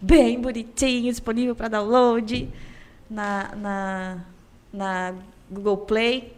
[0.00, 2.48] bem bonitinho, disponível para download
[3.10, 4.24] na, na,
[4.72, 5.14] na
[5.50, 6.32] Google Play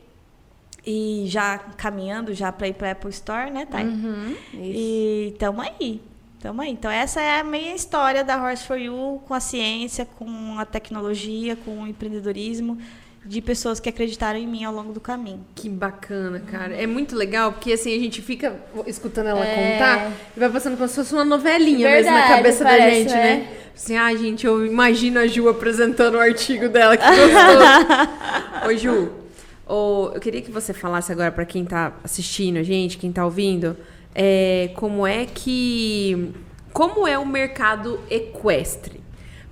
[0.86, 3.84] e já caminhando já para ir para Apple Store, né, Thay?
[3.84, 4.56] Uhum, isso.
[4.62, 6.00] E tamo aí.
[6.40, 6.70] Tamo aí.
[6.70, 10.64] Então, essa é a minha história da Horse for You com a ciência, com a
[10.64, 12.78] tecnologia, com o empreendedorismo,
[13.26, 15.44] de pessoas que acreditaram em mim ao longo do caminho.
[15.54, 16.74] Que bacana, cara.
[16.74, 18.54] É muito legal, porque assim, a gente fica
[18.86, 19.72] escutando ela É.
[19.72, 22.98] contar e vai passando como se fosse uma novelinha mesmo na Verdade, cabeça da parece,
[23.00, 23.36] gente, né?
[23.36, 23.48] né?
[23.74, 28.64] Assim, ah, gente, eu imagino a Ju apresentando o artigo dela, que gostoso.
[28.66, 29.12] Ô, Ju,
[29.68, 33.24] ô, eu queria que você falasse agora pra quem tá assistindo a gente, quem tá
[33.24, 33.76] ouvindo,
[34.14, 36.32] é, como é que...
[36.72, 38.95] Como é o mercado equestre?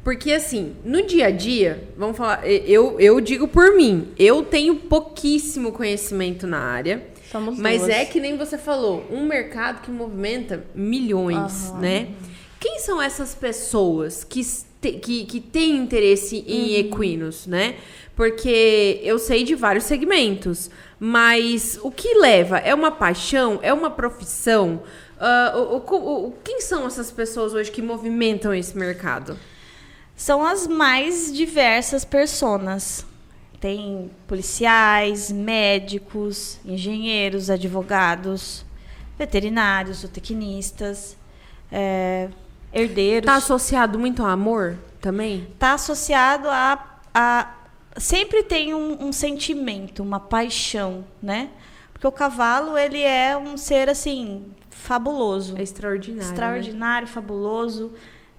[0.04, 4.76] Porque assim, no dia a dia, vamos falar, eu, eu digo por mim, eu tenho
[4.76, 7.02] pouquíssimo conhecimento na área.
[7.32, 7.90] Somos mas duas.
[7.90, 12.08] é que nem você falou, um mercado que movimenta milhões, né?
[12.60, 14.40] Quem são essas pessoas que,
[14.80, 17.76] te- que, que têm interesse em equinos, né?
[18.14, 22.58] Porque eu sei de vários segmentos, mas o que leva?
[22.58, 23.58] É uma paixão?
[23.62, 24.82] É uma profissão?
[25.18, 29.36] Ah, o- o- o- quem são essas pessoas hoje que movimentam esse mercado?
[30.16, 33.04] São as mais diversas personas.
[33.60, 38.64] Tem policiais, médicos, engenheiros, advogados,
[39.18, 41.16] veterinários, zootecnistas,
[41.72, 42.28] é,
[42.72, 43.26] herdeiros.
[43.26, 45.48] Tá associado muito ao amor também?
[45.54, 47.54] Está associado a, a
[47.96, 51.50] sempre tem um, um sentimento, uma paixão, né?
[51.92, 56.26] Porque o cavalo ele é um ser assim fabuloso, É extraordinário.
[56.26, 56.32] né?
[56.32, 57.92] extraordinário, fabuloso.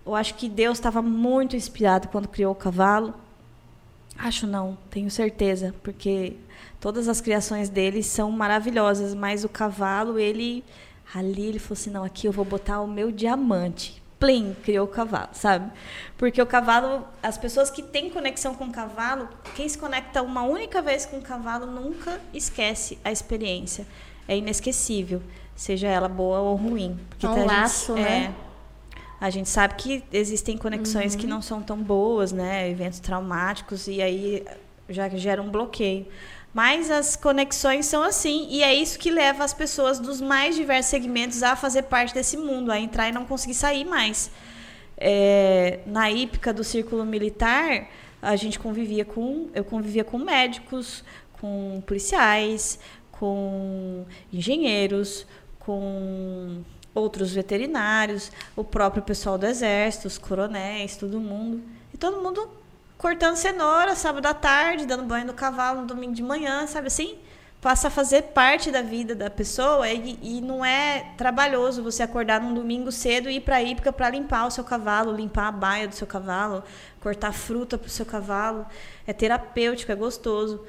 [0.06, 3.14] Eu acho que Deus estava muito inspirado quando criou o cavalo.
[4.18, 6.36] Acho não, tenho certeza, porque
[6.80, 10.64] todas as criações dele são maravilhosas, mas o cavalo, ele
[11.14, 14.02] ali ele falou assim, não, aqui eu vou botar o meu diamante.
[14.18, 15.70] Plim, criou o cavalo, sabe?
[16.18, 20.44] Porque o cavalo, as pessoas que têm conexão com o cavalo, quem se conecta uma
[20.44, 23.86] única vez com o cavalo nunca esquece a experiência.
[24.28, 25.22] É inesquecível,
[25.56, 26.98] seja ela boa ou ruim.
[27.10, 28.34] Porque É um gente- laço, né?
[28.34, 28.45] é,
[29.20, 32.70] a gente sabe que existem conexões que não são tão boas, né?
[32.70, 34.46] Eventos traumáticos, e aí
[34.90, 36.06] já gera um bloqueio.
[36.54, 40.90] Mas as conexões são assim, e é isso que leva as pessoas dos mais diversos
[40.90, 44.32] segmentos a fazer parte desse mundo, a entrar e não conseguir sair mais.
[44.98, 47.90] É, na hípica do círculo militar,
[48.22, 49.50] a gente convivia com.
[49.54, 52.80] Eu convivia com médicos, com policiais,
[53.12, 55.28] com engenheiros,
[55.60, 56.64] com
[56.96, 61.62] outros veterinários, o próprio pessoal do exército, os coronéis, todo mundo.
[61.94, 62.50] E todo mundo
[62.98, 67.18] cortando cenoura, sábado à tarde, dando banho no cavalo no domingo de manhã, sabe assim?
[67.62, 72.40] Passa a fazer parte da vida da pessoa e, e não é trabalhoso você acordar
[72.40, 75.52] num domingo cedo e ir para a hípica para limpar o seu cavalo, limpar a
[75.52, 76.64] baia do seu cavalo,
[77.02, 78.66] cortar fruta para o seu cavalo.
[79.06, 80.64] É terapêutico, é gostoso.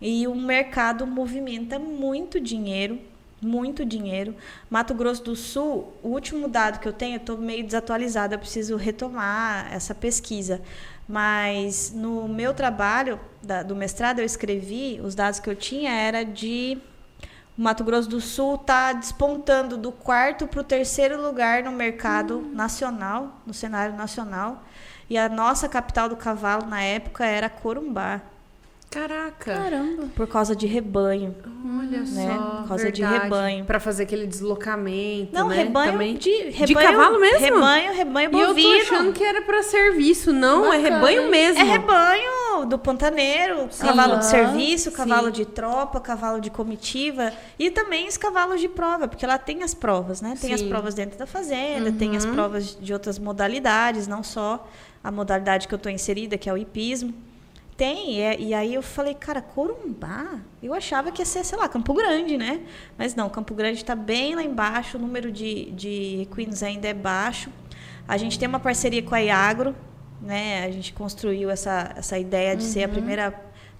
[0.00, 2.98] E o mercado movimenta muito dinheiro,
[3.40, 4.34] muito dinheiro.
[4.68, 8.38] Mato Grosso do Sul, o último dado que eu tenho, eu estou meio desatualizada, eu
[8.38, 10.60] preciso retomar essa pesquisa.
[11.08, 16.24] Mas no meu trabalho da- do mestrado, eu escrevi, os dados que eu tinha era
[16.24, 16.78] de
[17.56, 22.40] o Mato Grosso do Sul está despontando do quarto para o terceiro lugar no mercado
[22.52, 24.62] nacional, no cenário nacional.
[25.10, 28.20] E a nossa capital do cavalo na época era Corumbá,
[28.90, 29.52] Caraca.
[29.54, 30.04] Caramba.
[30.16, 31.34] por causa de rebanho.
[31.78, 32.06] Olha Né?
[32.06, 32.56] só.
[32.62, 33.24] Por causa de verdade.
[33.24, 33.64] rebanho.
[33.66, 35.56] Pra fazer aquele deslocamento, Não, né?
[35.56, 36.16] rebanho Também.
[36.16, 37.38] de rebanho, cavalo mesmo?
[37.38, 38.68] Rebanho, rebanho E eu bovino.
[38.86, 40.32] tô achando que era pra serviço.
[40.32, 40.96] Não, é Bacana.
[40.96, 41.60] rebanho mesmo.
[41.60, 45.32] É rebanho do pantaneiro, cavalo de serviço, cavalo sim.
[45.32, 49.74] de tropa, cavalo de comitiva e também os cavalos de prova, porque lá tem as
[49.74, 50.34] provas, né?
[50.40, 50.66] Tem as Sim.
[50.66, 50.72] Uhum.
[50.72, 54.66] provas dentro da fazenda, tem as provas de outras modalidades, não só
[55.04, 57.14] a modalidade que eu estou inserida, que é o hipismo.
[57.78, 60.40] Tem, e, é- e aí eu falei, cara, Corumbá?
[60.60, 62.60] Eu achava que ia ser, sei lá, Campo Grande, né?
[62.98, 66.92] Mas não, Campo Grande está bem lá embaixo, o número de, de equinos ainda é
[66.92, 67.50] baixo.
[68.08, 69.76] A gente tem uma parceria com a Iagro,
[70.20, 70.64] né?
[70.64, 73.30] A gente construiu essa, essa ideia de ser a primeira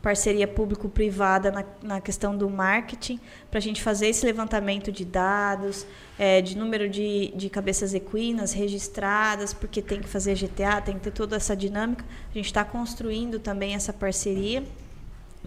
[0.03, 3.19] parceria público-privada na, na questão do marketing,
[3.51, 5.87] para a gente fazer esse levantamento de dados,
[6.19, 11.01] eh, de número de, de cabeças equinas registradas, porque tem que fazer GTA, tem que
[11.01, 12.05] ter toda essa dinâmica.
[12.31, 14.63] A gente está construindo também essa parceria.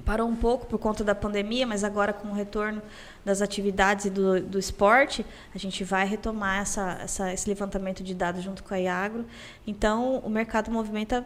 [0.06, 2.82] Parou um pouco por conta da pandemia, mas agora com o retorno
[3.24, 8.14] das atividades e do, do esporte, a gente vai retomar essa, essa, esse levantamento de
[8.14, 9.26] dados junto com a Iagro.
[9.66, 11.26] Então, o mercado movimenta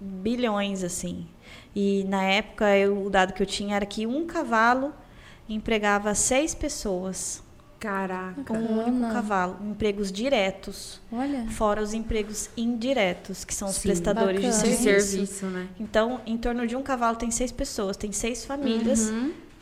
[0.00, 1.26] bilhões, assim.
[1.74, 4.92] E na época, eu- o dado que eu tinha era que um cavalo
[5.48, 7.42] empregava seis pessoas.
[7.78, 8.52] Caraca.
[8.54, 9.58] Um único cavalo.
[9.62, 11.00] Empregos diretos.
[11.12, 11.46] Olha.
[11.50, 13.82] Fora os empregos indiretos, que são os Sim.
[13.82, 14.62] prestadores de Bacana.
[14.62, 15.10] De serviço.
[15.10, 15.68] serviço, né?
[15.78, 19.12] Então, em torno de um cavalo tem seis pessoas, tem seis famílias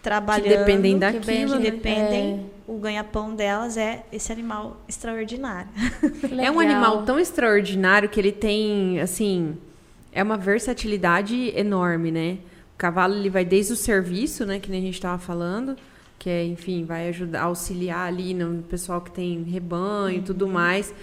[0.01, 0.45] trabalhando.
[0.45, 1.71] Que dependem que daquilo, que né?
[1.71, 2.51] dependem.
[2.69, 5.69] O ganha-pão delas é esse animal extraordinário.
[6.21, 9.57] Que É um animal tão extraordinário que ele tem, assim,
[10.15, 12.39] é uma versatilidade enorme, né?
[12.75, 15.77] O cavalo ele vai desde o serviço, né, que nem a gente estava falando,
[16.19, 20.95] que é, enfim, vai ajudar, auxiliar ali no pessoal que tem rebanho e tudo mais.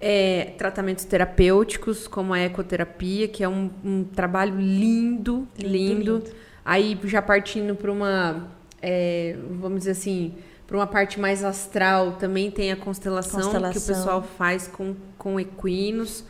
[0.00, 5.68] É, tratamentos terapêuticos, como a ecoterapia, que é um, um trabalho lindo, lindo.
[5.68, 6.24] Lindo, lindo.
[6.64, 8.48] Aí já partindo para uma,
[8.82, 10.34] é, vamos dizer assim,
[10.66, 13.94] para uma parte mais astral, também tem a constelação, que o Constelação.
[13.94, 16.24] pessoal faz com, com equinos.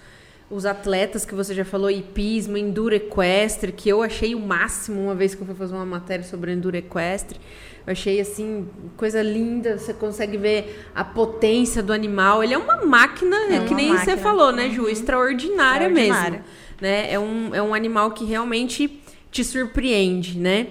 [0.50, 5.14] Os atletas que você já falou, hipismo, enduro equestre, que eu achei o máximo uma
[5.14, 7.38] vez que eu fui fazer uma matéria sobre enduro equestre.
[7.86, 12.42] Eu achei assim, coisa linda, você consegue ver a potência do animal.
[12.42, 14.16] Ele é uma máquina, É que uma nem você máquina.
[14.18, 14.88] falou, né, Ju?
[14.88, 16.30] Extraordinária, Extraordinária.
[16.30, 16.44] mesmo.
[16.80, 17.12] Né?
[17.12, 20.68] É, um, é um animal que realmente te surpreende, né?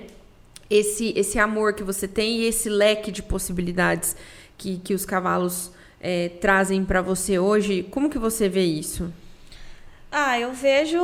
[0.69, 4.15] Esse, esse amor que você tem e esse leque de possibilidades
[4.57, 9.11] que, que os cavalos é, trazem para você hoje, como que você vê isso?
[10.11, 10.99] Ah, eu vejo,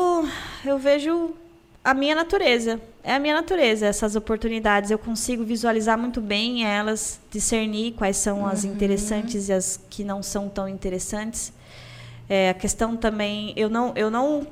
[0.65, 1.33] eu vejo
[1.83, 2.79] a minha natureza.
[3.03, 4.89] É a minha natureza, essas oportunidades.
[4.89, 10.23] Eu consigo visualizar muito bem elas, discernir quais são as interessantes e as que não
[10.23, 11.51] são tão interessantes.
[12.29, 14.47] É, a questão também, eu não, eu não,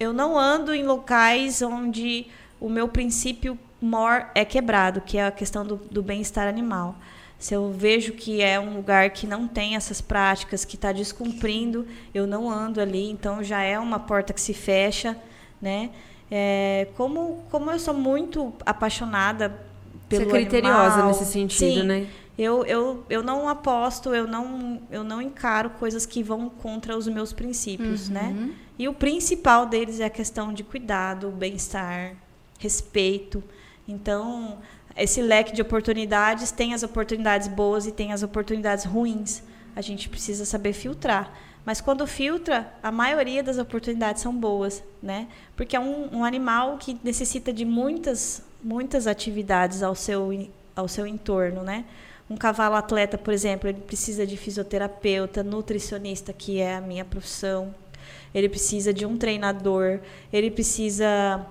[0.00, 2.26] eu não ando em locais onde
[2.58, 6.96] o meu princípio mor é quebrado, que é a questão do, do bem-estar animal.
[7.38, 11.86] Se eu vejo que é um lugar que não tem essas práticas, que está descumprindo,
[12.14, 15.16] eu não ando ali, então já é uma porta que se fecha,
[15.60, 15.90] né?
[16.30, 19.48] É, como, como eu sou muito apaixonada
[20.08, 22.06] Você pelo é criteriosa animal, nesse sentido, sim, né?
[22.38, 27.06] eu, eu, eu não aposto, eu não, eu não encaro coisas que vão contra os
[27.08, 28.50] meus princípios, né?
[28.78, 32.14] E o principal deles é a questão de cuidado, bem-estar,
[32.58, 33.42] respeito.
[33.88, 34.58] Então,
[34.96, 39.42] esse leque de oportunidades tem as oportunidades boas e tem as oportunidades ruins.
[39.74, 41.32] A gente precisa saber filtrar.
[41.66, 45.26] Mas quando filtra, a maioria das oportunidades são boas, né?
[45.56, 50.30] Porque é um, um animal que necessita de muitas, muitas atividades ao seu,
[50.76, 51.84] ao seu entorno, né?
[52.30, 57.74] Um cavalo atleta, por exemplo, ele precisa de fisioterapeuta, nutricionista, que é a minha profissão.
[58.32, 60.00] Ele precisa de um treinador,
[60.32, 61.44] ele precisa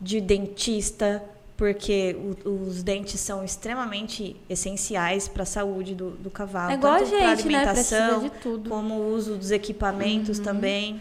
[0.00, 1.22] de dentista,
[1.62, 6.72] porque o- os dentes são extremamente essenciais para a saúde do, do cavalo.
[6.72, 7.28] É igual a tanto gente, né?
[7.30, 8.68] Alimentação, de tudo.
[8.68, 11.00] como o uso dos equipamentos também.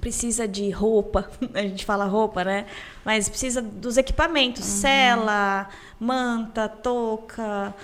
[0.00, 2.66] Precisa de roupa, a gente fala roupa, né?
[3.04, 7.74] Mas precisa dos equipamentos, sela, manta, touca.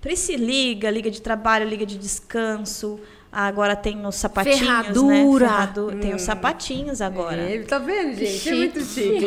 [0.00, 2.98] Precisa liga, liga de trabalho, liga de descanso.
[3.38, 5.14] Agora tem os sapatinhos, Ferradura.
[5.46, 5.50] né?
[5.52, 6.24] Ferradu- Tem os Hum.
[6.24, 7.36] sapatinhos agora.
[7.42, 8.24] É, tá vendo, gente?
[8.24, 8.54] É Chique.
[8.56, 9.26] muito chique.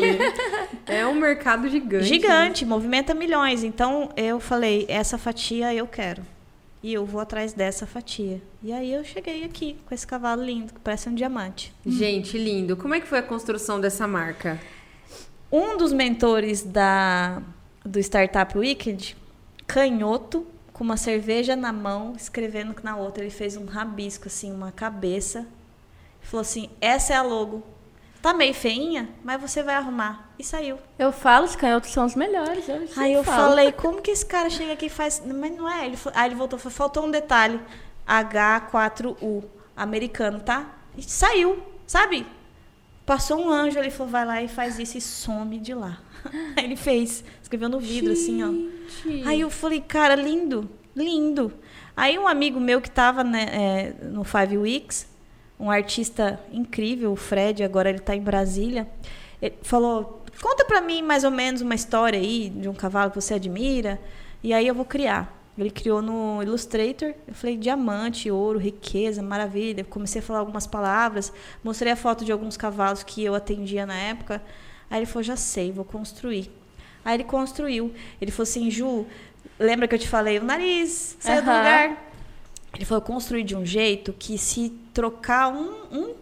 [0.87, 2.05] é um mercado gigante.
[2.05, 3.63] Gigante, movimenta milhões.
[3.63, 6.23] Então eu falei, essa fatia eu quero.
[6.81, 8.41] E eu vou atrás dessa fatia.
[8.63, 11.71] E aí eu cheguei aqui com esse cavalo lindo, que parece um diamante.
[11.85, 12.75] Gente, lindo.
[12.77, 14.59] Como é que foi a construção dessa marca?
[15.51, 17.43] Um dos mentores da,
[17.85, 19.15] do Startup Weekend,
[19.67, 20.47] canhoto,
[20.79, 23.21] com uma cerveja na mão, escrevendo na outra.
[23.21, 25.45] Ele fez um rabisco, assim, uma cabeça.
[26.21, 27.61] Falou assim: essa é a logo.
[28.21, 30.31] Tá meio feinha, mas você vai arrumar.
[30.39, 30.79] E saiu.
[30.97, 32.67] Eu falo, os canhotos são os melhores.
[32.69, 33.49] Eu Aí eu falo.
[33.49, 35.21] falei, como que esse cara chega aqui e faz.
[35.25, 35.85] Mas não é.
[35.85, 37.59] Ele, aí ele voltou e falou, faltou um detalhe.
[38.07, 39.43] H4U,
[39.75, 40.65] americano, tá?
[40.95, 42.25] E saiu, sabe?
[43.05, 45.99] Passou um anjo ali e falou, vai lá e faz isso e some de lá.
[46.55, 48.47] Aí ele fez, escreveu no vidro, assim, ó.
[48.47, 49.27] Gente.
[49.27, 51.53] Aí eu falei, cara, lindo, lindo.
[51.95, 55.07] Aí um amigo meu que estava né, é, no Five Weeks,
[55.59, 58.87] um artista incrível, o Fred, agora ele está em Brasília,
[59.41, 63.19] ele falou, conta pra mim mais ou menos uma história aí de um cavalo que
[63.19, 63.99] você admira,
[64.41, 65.37] e aí eu vou criar.
[65.57, 69.83] Ele criou no Illustrator, eu falei diamante, ouro, riqueza, maravilha.
[69.83, 73.95] Comecei a falar algumas palavras, mostrei a foto de alguns cavalos que eu atendia na
[73.95, 74.41] época.
[74.89, 76.49] Aí ele falou, já sei, vou construir.
[77.05, 77.93] Aí ele construiu.
[78.21, 79.05] Ele falou assim, Ju,
[79.59, 81.57] lembra que eu te falei, o nariz saiu do Aham.
[81.59, 82.05] lugar.
[82.75, 86.13] Ele falou, construir de um jeito que se trocar um, um,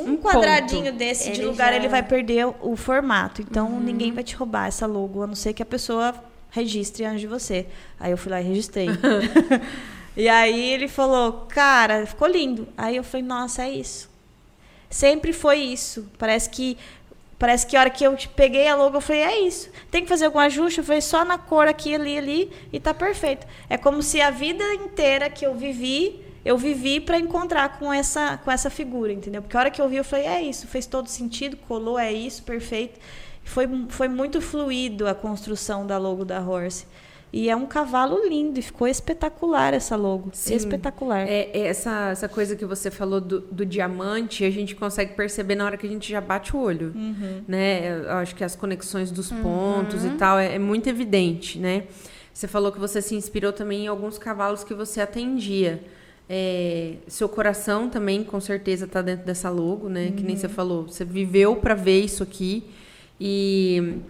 [0.00, 0.96] um, Um quadradinho ponto.
[0.96, 3.42] desse de Ele lugar, já- ele vai perder o, o formato.
[3.42, 6.14] Então, ninguém vai te roubar essa logo, a não ser que a pessoa
[6.50, 7.66] registre antes de você.
[8.00, 8.88] Aí eu fui lá e registrei.
[10.16, 12.66] e aí ele falou, cara, ficou lindo.
[12.76, 14.08] Aí eu falei, nossa, é isso.
[14.88, 16.08] Sempre foi isso.
[16.16, 16.78] Parece que
[17.38, 19.70] parece que a hora que eu peguei a logo, eu falei, é isso.
[19.90, 20.78] Tem que fazer algum ajuste?
[20.78, 23.46] Eu falei, só na cor aqui, ali, ali, e tá perfeito.
[23.68, 28.38] É como se a vida inteira que eu vivi, eu vivi para encontrar com essa,
[28.38, 29.42] com essa figura, entendeu?
[29.42, 32.12] Porque a hora que eu vi, eu falei, é isso, fez todo sentido, colou, é
[32.12, 32.98] isso, perfeito.
[33.44, 36.86] Foi, foi muito fluido a construção da logo da Horse.
[37.32, 40.30] E é um cavalo lindo, e ficou espetacular essa logo.
[40.32, 40.54] Sim.
[40.54, 41.28] Espetacular.
[41.28, 45.54] É, é essa, essa coisa que você falou do, do diamante, a gente consegue perceber
[45.54, 46.92] na hora que a gente já bate o olho.
[47.46, 47.98] Né?
[48.04, 51.84] Eu acho que as conexões dos pontos e tal é, é muito evidente, né?
[52.32, 55.82] Você falou que você se inspirou também em alguns cavalos que você atendia.
[56.28, 60.12] É, seu coração também, com certeza, está dentro dessa logo, né?
[60.14, 60.86] Que nem você falou.
[60.86, 62.64] Você viveu para ver isso aqui.
[63.18, 64.00] E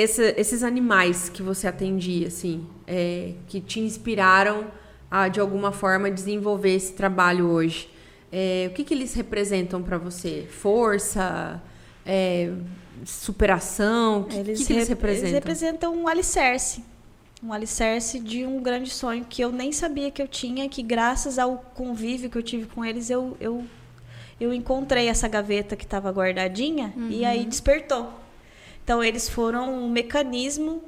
[0.00, 4.66] esse- esses animais que você atendia, assim, é, que te inspiraram
[5.10, 7.88] a, de alguma forma, desenvolver esse trabalho hoje.
[8.30, 10.46] é, o que, que eles representam para você?
[10.50, 11.60] Força,
[12.04, 12.52] é,
[13.22, 14.20] superação?
[14.20, 15.28] O que, Eles, que, que eles rep- representam?
[15.28, 16.84] eles representam um alicerce.
[17.42, 21.38] Um alicerce de um grande sonho que eu nem sabia que eu tinha, que graças
[21.38, 23.64] ao convívio que eu tive com eles, eu, eu,
[24.40, 28.12] eu encontrei essa gaveta que estava guardadinha e aí despertou.
[28.88, 30.82] Então, eles foram um mecanismo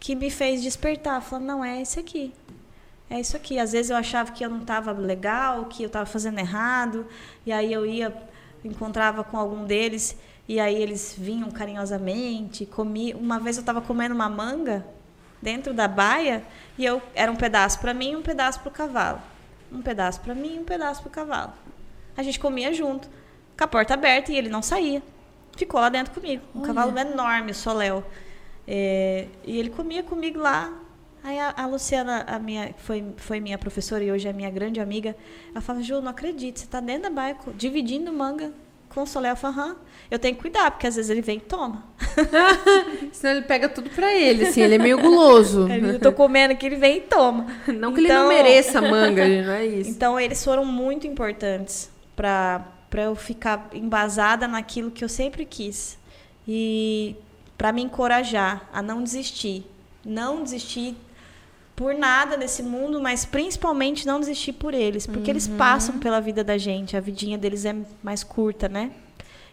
[0.00, 1.20] que me fez despertar.
[1.20, 2.32] Falando, não, é esse aqui.
[3.10, 3.58] É isso aqui.
[3.58, 7.06] Às vezes eu achava que eu não estava legal, que eu estava fazendo errado,
[7.44, 8.16] e aí eu ia,
[8.64, 10.16] encontrava com algum deles,
[10.48, 13.12] e aí eles vinham carinhosamente, comi.
[13.12, 14.86] Uma vez eu estava comendo uma manga
[15.42, 16.42] dentro da baia,
[16.78, 19.20] e eu era um pedaço para mim e um pedaço para o cavalo.
[19.70, 21.52] Um pedaço para mim e um pedaço para o cavalo.
[22.16, 23.06] A gente comia junto,
[23.54, 25.02] com a porta aberta, e ele não saía.
[25.58, 26.42] Ficou lá dentro comigo.
[26.54, 28.02] Um cavalo enorme, o Soléu.
[28.66, 30.72] É, e ele comia comigo lá.
[31.24, 34.80] Aí a, a Luciana, a minha, foi, foi minha professora e hoje é minha grande
[34.80, 35.16] amiga,
[35.50, 38.52] ela falava, Ju, não acredito, você tá dentro da baia, co- dividindo manga
[38.88, 39.34] com o Soléu.
[39.42, 39.76] Eu
[40.12, 41.82] eu tenho que cuidar, porque às vezes ele vem e toma.
[43.12, 45.66] Senão ele pega tudo pra ele, assim, ele é meio guloso.
[45.68, 47.46] Eu tô comendo aqui, ele vem e toma.
[47.66, 49.90] Não que ele não Então- mereça manga, não é isso.
[49.90, 55.98] Então, eles foram muito importantes para para eu ficar embasada naquilo que eu sempre quis.
[56.46, 57.16] E
[57.56, 59.64] para me encorajar a não desistir.
[60.04, 60.96] Não desistir
[61.76, 65.06] por nada nesse mundo, mas principalmente não desistir por eles.
[65.06, 66.96] Porque eles passam pela vida da gente.
[66.96, 68.92] A vidinha deles é mais curta, né?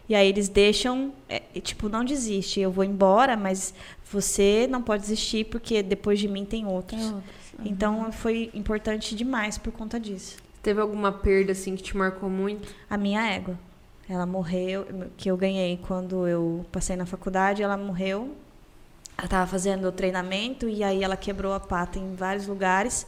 [0.08, 2.60] E aí eles deixam, é, tipo, não desiste.
[2.60, 3.74] Eu vou embora, mas
[4.10, 7.14] você não pode desistir porque depois de mim tem outros.
[7.64, 10.36] Então foi importante demais por conta disso.
[10.66, 12.74] Teve alguma perda, assim, que te marcou muito?
[12.90, 13.56] A minha égua.
[14.08, 14.84] Ela morreu,
[15.16, 18.34] que eu ganhei quando eu passei na faculdade, ela morreu.
[19.16, 23.06] Ela estava fazendo o treinamento e aí ela quebrou a pata em vários lugares.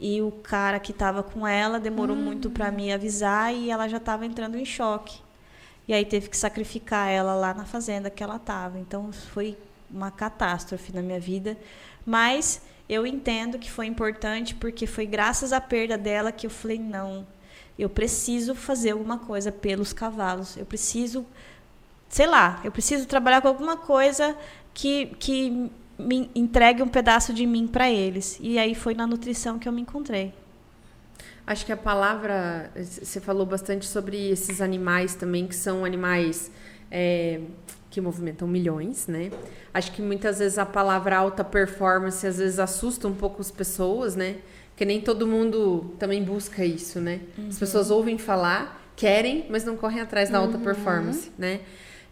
[0.00, 3.98] E o cara que estava com ela demorou muito para me avisar e ela já
[3.98, 5.20] estava entrando em choque.
[5.86, 8.78] E aí teve que sacrificar ela lá na fazenda que ela estava.
[8.78, 9.54] Então foi
[9.90, 11.58] uma catástrofe na minha vida.
[12.06, 16.78] Mas eu entendo que foi importante porque foi graças à perda dela que eu falei
[16.78, 17.26] não,
[17.78, 20.56] eu preciso fazer alguma coisa pelos cavalos.
[20.56, 21.26] Eu preciso,
[22.08, 24.36] sei lá, eu preciso trabalhar com alguma coisa
[24.72, 28.38] que, que me entregue um pedaço de mim para eles.
[28.40, 30.32] E aí foi na nutrição que eu me encontrei.
[31.46, 32.72] Acho que a palavra.
[32.74, 36.50] Você falou bastante sobre esses animais também, que são animais
[36.90, 37.40] é,
[37.90, 39.30] que movimentam milhões, né?
[39.72, 44.14] Acho que muitas vezes a palavra alta performance às vezes assusta um pouco as pessoas,
[44.14, 44.36] né?
[44.70, 47.20] Porque nem todo mundo também busca isso, né?
[47.48, 51.60] As pessoas ouvem falar, querem, mas não correm atrás da alta performance, né?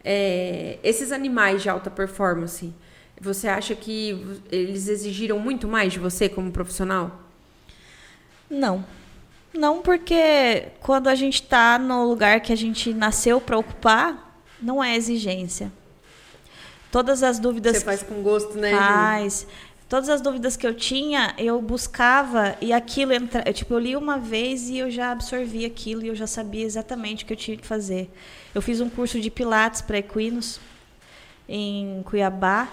[0.02, 2.72] É, esses animais de alta performance,
[3.20, 7.22] você acha que eles exigiram muito mais de você como profissional?
[8.48, 8.84] Não.
[9.52, 14.23] Não, porque quando a gente está no lugar que a gente nasceu para ocupar,
[14.60, 15.72] não é exigência.
[16.90, 18.70] Todas as dúvidas Você faz com gosto, né?
[18.70, 19.46] Faz.
[19.88, 23.96] Todas as dúvidas que eu tinha, eu buscava e aquilo entra, eu, tipo, eu li
[23.96, 27.36] uma vez e eu já absorvi aquilo e eu já sabia exatamente o que eu
[27.36, 28.10] tinha que fazer.
[28.54, 30.58] Eu fiz um curso de pilates para equinos
[31.48, 32.68] em Cuiabá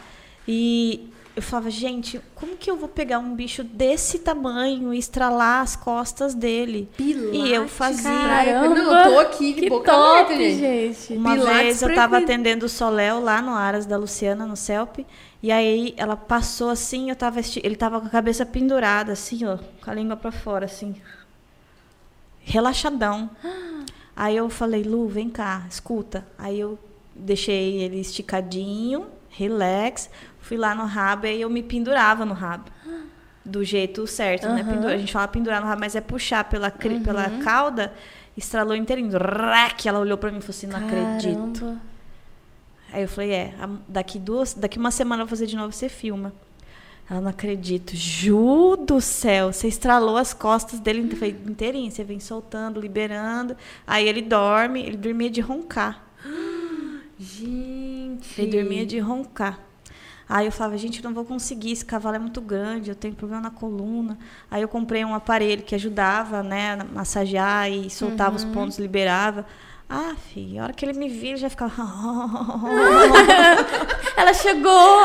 [0.47, 5.61] e eu falava, gente, como que eu vou pegar um bicho desse tamanho e estralar
[5.61, 6.89] as costas dele?
[6.99, 8.03] E eu fazia.
[8.11, 8.75] Caramba!
[8.75, 10.59] Não, eu tô aqui de Que boca top, aberta, gente.
[10.59, 11.13] gente.
[11.13, 15.05] Uma Pilates vez eu tava atendendo o Soléu lá no Aras da Luciana, no CELP.
[15.43, 19.45] E aí ela passou assim, eu tava esti- ele tava com a cabeça pendurada, assim,
[19.45, 20.95] ó, com a língua pra fora, assim.
[22.43, 23.29] Relaxadão.
[24.15, 26.25] Aí eu falei, Lu, vem cá, escuta.
[26.37, 26.77] Aí eu
[27.15, 30.09] deixei ele esticadinho, relax,
[30.51, 32.65] fui lá no rabo e eu me pendurava no rabo.
[33.45, 34.61] Do jeito certo, né?
[34.61, 34.73] Aham.
[34.73, 37.93] Pendura- a gente fala pendurar no rabo, mas é puxar pela, cri- pela cauda,
[38.37, 39.17] estralou inteirinho.
[39.17, 41.59] Rac, ela olhou pra mim e falou assim, não acredito.
[41.61, 41.81] Caramba.
[42.91, 43.53] Aí eu falei, é,
[43.87, 46.33] daqui duas, daqui uma semana eu vou fazer de novo, você filma.
[47.09, 47.95] Ela não acredito.
[47.95, 50.99] Ju do céu, você estralou as costas dele
[51.47, 53.55] inteirinho, você vem soltando, liberando.
[53.87, 56.03] Aí ele dorme, ele dormia de roncar.
[57.17, 58.39] Gente.
[58.41, 59.59] Ele dormia de roncar.
[60.33, 63.13] Aí eu falava, gente, eu não vou conseguir, esse cavalo é muito grande, eu tenho
[63.13, 64.17] problema na coluna.
[64.49, 69.45] Aí eu comprei um aparelho que ajudava, né, a massagear e soltava os pontos, liberava.
[69.89, 71.73] Ah, filha, a hora que ele me via, ele já ficava.
[74.15, 74.71] Ela chegou!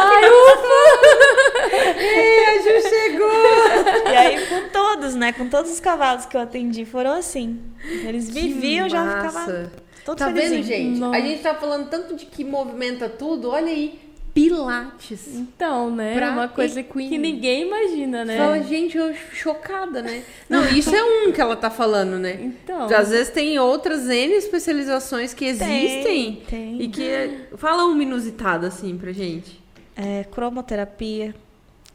[1.98, 4.12] Ei, a Ju chegou!
[4.12, 5.32] E aí, com todos, né?
[5.32, 7.60] Com todos os cavalos que eu atendi, foram assim.
[7.84, 9.72] Eles me viam, já ficava
[10.04, 10.62] todo Tá felizinho.
[10.62, 10.98] vendo, gente?
[11.00, 11.16] Nossa.
[11.16, 14.05] A gente tá falando tanto de que movimenta tudo, olha aí.
[14.36, 15.34] Pilates.
[15.34, 16.14] Então, né?
[16.14, 17.08] Pra uma coisa equine.
[17.08, 18.36] que ninguém imagina, né?
[18.36, 20.22] Fala, gente, eu chocada, né?
[20.48, 22.34] Não, isso é um que ela tá falando, né?
[22.40, 22.84] Então.
[22.94, 26.82] Às vezes tem outras N especializações que existem tem.
[26.82, 29.58] e que fala uma inusitada assim pra gente.
[29.96, 31.34] É, cromoterapia,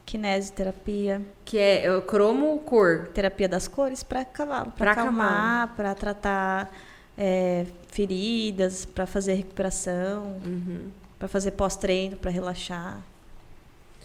[0.04, 3.08] kinesioterapia, Que é, é cromo cor.
[3.14, 6.72] terapia das cores para cavalo, Pra para acalmar, para tratar
[7.16, 10.86] é, feridas, para fazer recuperação, Uhum.
[11.22, 13.00] Para fazer pós-treino, para relaxar.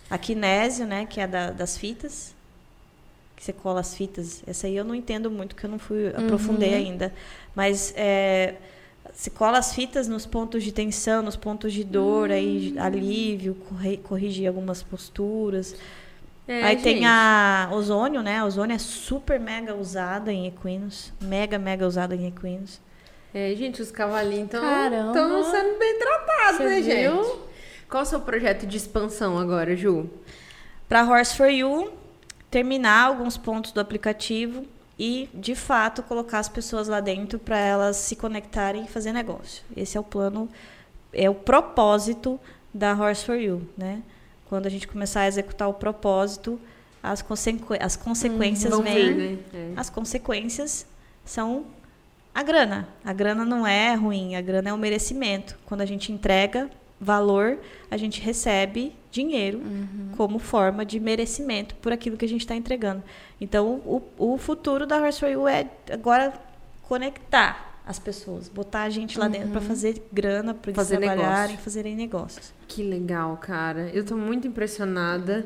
[0.08, 2.36] A kinésio, né, que é da- das fitas,
[3.36, 4.44] que você cola as fitas.
[4.46, 7.12] Essa aí eu não entendo muito, que eu não fui aprofundei ainda.
[7.56, 8.54] Mas é,
[9.16, 13.98] se cola as fitas nos pontos de tensão, nos pontos de dor, aí alívio, corre-
[13.98, 15.74] corrigir algumas posturas.
[16.48, 16.84] É, Aí gente.
[16.84, 18.38] tem a ozônio, né?
[18.38, 21.12] A ozônio é super mega usada em equinos.
[21.20, 22.80] Mega, mega usada em equinos.
[23.34, 27.24] É, gente, os cavalinhos estão sendo bem tratados, Você né, viu?
[27.24, 27.40] gente?
[27.90, 30.10] Qual o seu projeto de expansão agora, Ju?
[30.90, 31.92] Para Horse for You,
[32.50, 34.66] terminar alguns pontos do aplicativo
[34.98, 39.64] e, de fato, colocar as pessoas lá dentro para elas se conectarem e fazer negócio.
[39.76, 40.50] Esse é o plano,
[41.14, 42.40] é o propósito
[42.74, 44.02] da Horse for You, né?
[44.50, 46.60] Quando a gente começar a executar o propósito,
[47.04, 48.96] as, consequ as consequências Vão vêm.
[48.96, 49.38] vir, né?
[49.54, 49.74] É.
[49.76, 50.86] As consequências
[51.26, 51.66] são
[52.38, 52.88] a grana.
[53.04, 55.58] A grana não é ruim, a grana é um merecimento.
[55.66, 56.70] Quando a gente entrega
[57.02, 57.58] valor,
[57.90, 59.60] a gente recebe dinheiro
[60.16, 63.02] como forma de merecimento por aquilo que a gente está entregando.
[63.42, 66.32] Então, o, o futuro da Horse for You é agora
[66.84, 71.48] conectar as pessoas, botar a gente lá dentro para fazer grana, para eles Fazer trabalharem,
[71.48, 71.64] negócio.
[71.64, 72.54] fazerem negócios.
[72.68, 73.90] Que legal, cara.
[73.92, 75.44] Eu tô muito impressionada.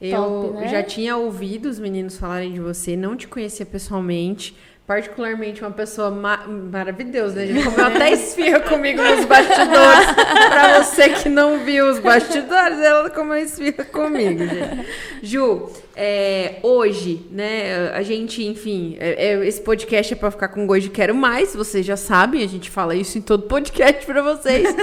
[0.00, 0.68] Eu Top, né?
[0.68, 4.56] já tinha ouvido os meninos falarem de você, não te conhecia pessoalmente.
[4.90, 7.46] Particularmente uma pessoa ma maravilhosa, né?
[7.46, 10.06] Já comeu até esfirra comigo nos bastidores.
[10.48, 14.86] pra você que não viu os bastidores, ela comeu esfirra comigo, gente.
[15.22, 20.66] Ju, é, hoje, né, a gente, enfim, é- é- esse podcast é pra ficar com
[20.66, 24.20] gosto de quero mais, vocês já sabem, a gente fala isso em todo podcast pra
[24.22, 24.74] vocês.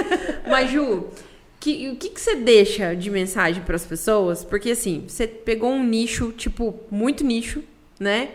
[0.48, 1.04] Mas, Ju,
[1.60, 4.42] que- o que, que você deixa de mensagem para as pessoas?
[4.42, 7.62] Porque assim, você pegou um nicho, tipo, muito nicho,
[8.00, 8.28] né?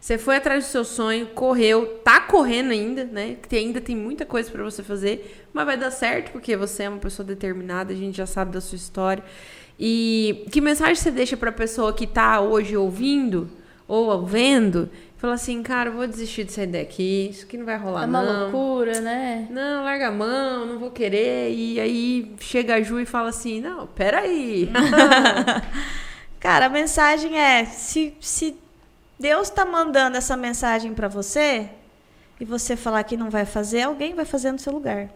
[0.00, 3.36] Você foi atrás do seu sonho, correu, tá correndo ainda, né?
[3.46, 6.88] Que ainda tem muita coisa para você fazer, mas vai dar certo porque você é
[6.88, 9.22] uma pessoa determinada, a gente já sabe da sua história.
[9.78, 13.50] E que mensagem você deixa para a pessoa que tá hoje ouvindo
[13.86, 14.88] ou vendo?
[15.18, 18.06] Fala assim, cara, eu vou desistir dessa ideia aqui, isso aqui não vai rolar É
[18.06, 18.42] uma não.
[18.44, 19.46] loucura, né?
[19.50, 21.52] Não, larga a mão, não vou querer.
[21.52, 24.70] E aí chega a Ju e fala assim: Não, peraí.
[26.40, 28.56] Cara, a mensagem é: se, se
[29.20, 31.68] Deus está mandando essa mensagem para você
[32.40, 35.10] e você falar que não vai fazer, alguém vai fazer no seu lugar.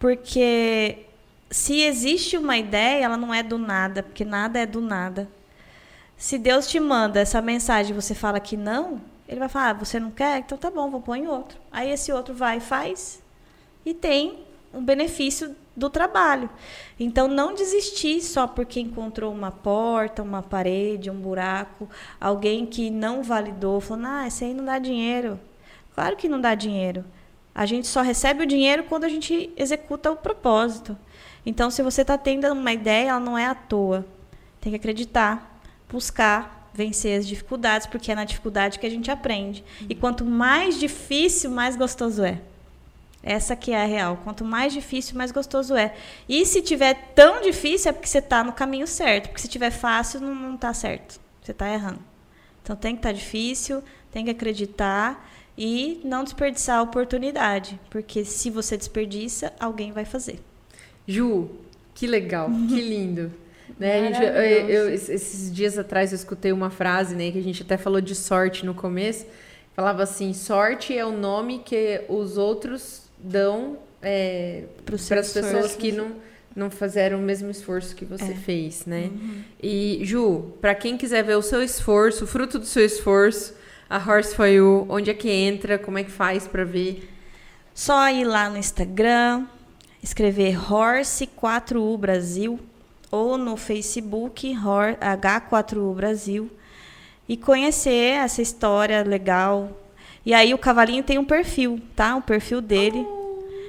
[0.00, 1.06] Porque
[1.48, 5.28] se existe uma ideia, ela não é do nada, porque nada é do nada.
[6.16, 9.74] Se Deus te manda essa mensagem e você fala que não, ele vai falar: ah,
[9.74, 10.38] você não quer?
[10.38, 11.56] Então tá bom, vou pôr em outro.
[11.70, 13.22] Aí esse outro vai e faz
[13.86, 14.40] e tem
[14.72, 16.48] um benefício do trabalho.
[16.98, 21.88] Então, não desistir só porque encontrou uma porta, uma parede, um buraco,
[22.20, 25.38] alguém que não validou, falando, ah, esse aí não dá dinheiro.
[25.94, 27.04] Claro que não dá dinheiro.
[27.54, 30.96] A gente só recebe o dinheiro quando a gente executa o propósito.
[31.46, 34.04] Então, se você está tendo uma ideia, ela não é à toa.
[34.60, 39.64] Tem que acreditar, buscar, vencer as dificuldades, porque é na dificuldade que a gente aprende.
[39.88, 42.40] E quanto mais difícil, mais gostoso é.
[43.26, 44.18] Essa que é a real.
[44.22, 45.94] Quanto mais difícil, mais gostoso é.
[46.28, 49.28] E se tiver tão difícil, é porque você está no caminho certo.
[49.28, 51.18] Porque se tiver fácil, não, não tá certo.
[51.42, 52.00] Você está errando.
[52.62, 57.80] Então tem que estar difícil, tem que acreditar e não desperdiçar a oportunidade.
[57.88, 60.38] Porque se você desperdiça, alguém vai fazer.
[61.08, 61.48] Ju,
[61.94, 63.32] que legal, que lindo.
[63.78, 67.62] Né, gente, eu- eu- esses dias atrás eu escutei uma frase, né, que a gente
[67.62, 69.26] até falou de sorte no começo.
[69.74, 75.90] Falava assim: sorte é o nome que os outros dão é, para as pessoas que
[75.90, 76.12] não,
[76.54, 78.34] não fizeram o mesmo esforço que você É.
[78.34, 79.10] fez, né?
[79.62, 83.54] E, Ju, para quem quiser ver o seu esforço, o fruto do seu esforço,
[83.88, 87.08] a Horse for You, onde é que entra, como é que faz para ver?
[87.74, 89.46] Só ir lá no Instagram,
[90.02, 92.58] escrever Horse4U Brasil
[93.10, 96.50] ou no Facebook Hor- H4U Brasil
[97.28, 99.80] e conhecer essa história legal.
[100.24, 102.16] E aí o cavalinho tem um perfil, tá?
[102.16, 103.06] O perfil dele.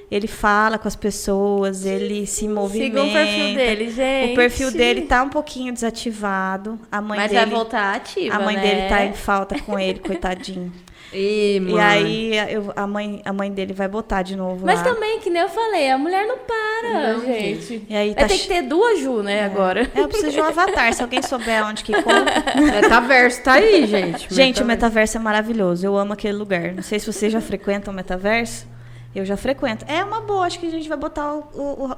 [0.09, 2.85] Ele fala com as pessoas, ele se movimenta.
[2.85, 4.31] Sigam o perfil dele, gente.
[4.31, 6.79] O perfil dele tá um pouquinho desativado.
[6.91, 8.61] A mãe Mas dele, vai voltar ativa, a mãe né?
[8.61, 10.71] dele tá em falta com ele, coitadinho.
[11.17, 11.77] Ih, mano.
[11.77, 14.83] E aí eu- a, mãe, a mãe dele vai botar de novo Mas lá.
[14.93, 17.85] também, que nem eu falei, a mulher não para, Não, gente.
[17.89, 19.89] E aí tá ter que ter duas Ju, né, agora.
[19.95, 20.93] É, eu preciso de um avatar.
[20.93, 22.25] Se alguém souber onde que compra.
[22.59, 24.33] Metaverso tá aí, gente.
[24.33, 25.85] Gente, o metaverso é maravilhoso.
[25.85, 26.73] Eu amo aquele lugar.
[26.73, 28.67] Não sei se vocês já frequentam o metaverso.
[29.15, 29.85] Eu já frequento.
[29.87, 30.45] É uma boa.
[30.45, 31.39] Acho que a gente vai botar o,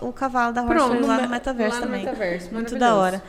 [0.01, 2.05] o, o cavalo da Horse Pronto, lá no no me- metaverso lá no também.
[2.05, 3.23] metaverso, Muito da hora.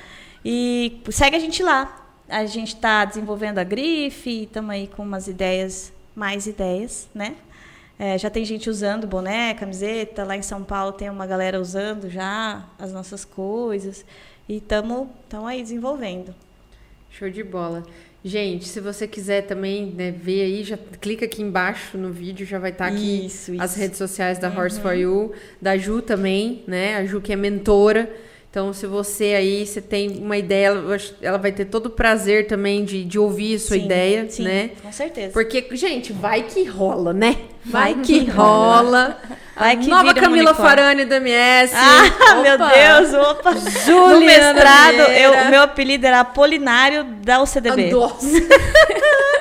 [0.44, 2.07] E segue a gente lá.
[2.28, 4.42] A gente está desenvolvendo a grife.
[4.42, 7.36] Estamos aí com umas ideias, mais ideias, né?
[7.98, 10.24] É, já tem gente usando boné, camiseta.
[10.24, 14.04] Lá em São Paulo tem uma galera usando já as nossas coisas.
[14.46, 15.08] E estamos
[15.46, 16.34] aí desenvolvendo.
[17.10, 17.82] Show de bola.
[18.22, 22.58] Gente, se você quiser também né, ver aí, já clica aqui embaixo no vídeo, já
[22.58, 23.80] vai estar aqui Isso, as isso.
[23.80, 26.96] redes sociais da Horse for You, da Ju também, né?
[26.96, 28.12] A Ju que é mentora.
[28.50, 30.72] Então, se você aí, você tem uma ideia,
[31.20, 34.42] ela, vai ter todo o prazer também de, de ouvir a sua Sim, ideia, sim,
[34.42, 34.70] né?
[34.82, 35.32] Com certeza.
[35.34, 37.36] Porque, gente, vai que rola, né?
[37.62, 39.18] Vai, que rola.
[39.54, 40.54] Vai que Nova um Camila.
[40.54, 41.74] Farani do MS.
[41.76, 42.72] Ah, meu Opa.
[42.72, 43.54] Deus, opa.
[43.84, 47.90] Juliana no mestrado, eu, o meu apelido era Apolinário da UCDB.
[47.90, 48.26] Nossa,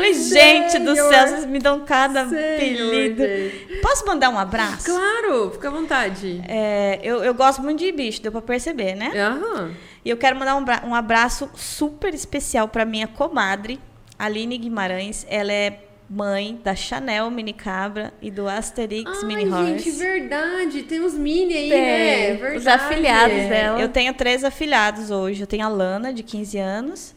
[0.00, 1.12] Falei, gente do Senhor.
[1.12, 3.22] céu, vocês me dão cada Senhor, apelido.
[3.22, 3.80] gente.
[3.82, 4.84] Posso mandar um abraço?
[4.86, 6.42] Claro, fica à vontade.
[6.48, 9.10] É, eu, eu gosto muito de bicho, deu pra perceber, né?
[9.16, 9.72] Aham.
[10.04, 13.78] E eu quero mandar um, um abraço super especial pra minha comadre,
[14.18, 15.26] Aline Guimarães.
[15.28, 15.80] Ela é
[16.12, 19.84] mãe da Chanel Mini Cabra e do Asterix Mini Ai, Horse.
[19.84, 20.82] gente, verdade.
[20.82, 21.80] Tem uns mini aí, Tem.
[21.80, 22.32] né?
[22.34, 22.82] Os Verdade.
[22.84, 23.48] afiliados É.
[23.48, 23.80] dela.
[23.80, 25.42] Eu tenho três afilhados hoje.
[25.42, 27.14] Eu tenho a Lana, de 15 anos,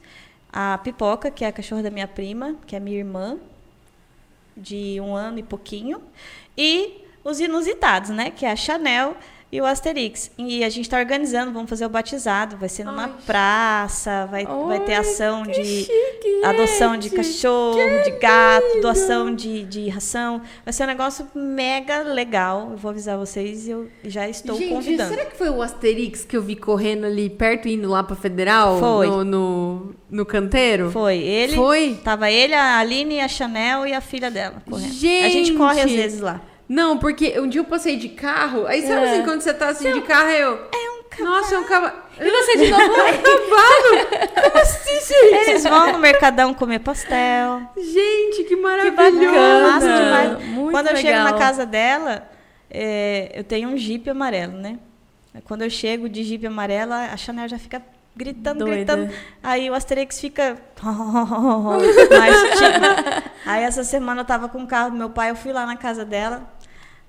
[0.54, 3.40] a Pipoca, que é a cachorra da minha prima, que é minha irmã,
[4.56, 6.00] de um ano e pouquinho,
[6.56, 8.30] e os inusitados, né?
[8.30, 9.18] Que é a Chanel
[9.54, 10.32] e o Asterix.
[10.36, 13.14] E a gente está organizando, vamos fazer o batizado, vai ser numa Ai.
[13.24, 19.90] praça, vai, vai ter ação de chique, adoção de cachorro, de gato, doação de, de
[19.90, 20.42] ração.
[20.66, 22.70] Vai ser um negócio mega legal.
[22.72, 25.10] Eu vou avisar vocês e eu já estou Gente, convidando.
[25.12, 28.80] será que foi o Asterix que eu vi correndo ali perto, indo lá pra Federal?
[28.80, 29.06] Foi.
[29.06, 30.90] No, no, no canteiro?
[30.90, 31.18] Foi.
[31.18, 31.54] Ele.
[31.54, 32.00] Foi?
[32.04, 34.90] Tava ele, a Aline, a Chanel e a filha dela correndo.
[34.90, 35.32] A Gente!
[35.32, 36.42] gente corre às vezes lá.
[36.68, 39.12] Não, porque um dia eu passei de carro, aí sabe É.
[39.12, 40.54] assim, quando você tá assim de carro, eu...
[40.74, 41.36] É um cavalo.
[41.36, 41.94] Nossa, é um cavalo.
[42.20, 42.84] E você de novo?
[42.96, 44.32] cavalo?
[44.52, 45.50] Como assim, gente?
[45.50, 47.62] Eles vão no Mercadão comer pastel.
[47.78, 48.96] Gente, que maravilhoso.
[48.96, 49.72] bacana.
[49.72, 50.46] Massa demais.
[50.48, 51.24] Muito Quando eu chego legal.
[51.26, 52.30] na casa dela,
[52.72, 54.80] é, eu tenho um Jeep amarelo, né?
[55.46, 57.82] Quando eu chego de Jeep amarelo, a Chanel já fica
[58.16, 58.96] gritando, Doida.
[58.96, 59.14] gritando.
[59.42, 60.58] Aí o Asterix fica
[62.58, 63.32] tímido.
[63.46, 65.76] Aí essa semana eu tava com o carro do meu pai, eu fui lá na
[65.76, 66.54] casa dela.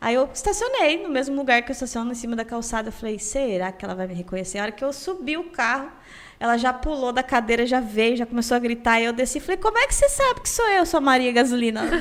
[0.00, 2.88] Aí eu estacionei no mesmo lugar que eu estaciono, em cima da calçada.
[2.88, 4.58] Eu falei, será que ela vai me reconhecer?
[4.58, 5.90] A hora que eu subi o carro,
[6.38, 9.00] ela já pulou da cadeira, já veio, já começou a gritar.
[9.00, 11.32] E eu desci e falei, como é que você sabe que sou eu, sua Maria
[11.32, 11.82] Gasolina?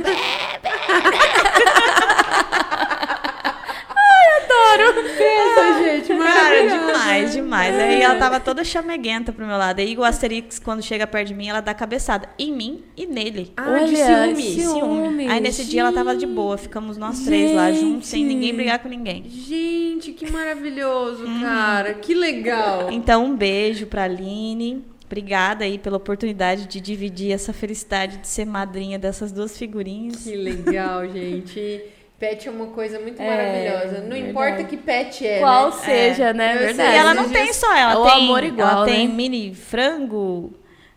[5.17, 6.13] Pensa, gente,
[6.53, 7.75] Cara, demais, demais.
[7.79, 9.79] Aí ela tava toda chameguenta pro meu lado.
[9.79, 13.51] Aí o Asterix, quando chega perto de mim, ela dá cabeçada em mim e nele.
[13.57, 14.43] Ah, de Olha, ciúme.
[14.61, 15.27] ciúme.
[15.27, 18.33] Aí nesse dia ela tava de boa, ficamos nós três lá juntos, sem Gente.
[18.33, 19.23] ninguém brigar com ninguém.
[19.29, 21.41] Gente, que maravilhoso, Uhum.
[21.41, 21.93] cara.
[21.95, 22.91] Que legal.
[22.91, 24.83] Então, um beijo pra Aline.
[25.05, 30.23] Obrigada aí pela oportunidade de dividir essa felicidade de ser madrinha dessas duas figurinhas.
[30.23, 31.81] Que legal, gente.
[32.23, 33.99] Pet é uma coisa muito É, maravilhosa.
[34.01, 34.29] Não verdade.
[34.29, 35.75] importa que pet é, Qual né?
[35.75, 36.53] seja, né?
[36.53, 36.67] Eu sei.
[36.67, 36.93] Verdade.
[36.93, 39.13] E ela não tem só, ela É o tem, amor igual, ela tem né?
[39.13, 40.53] mini frango,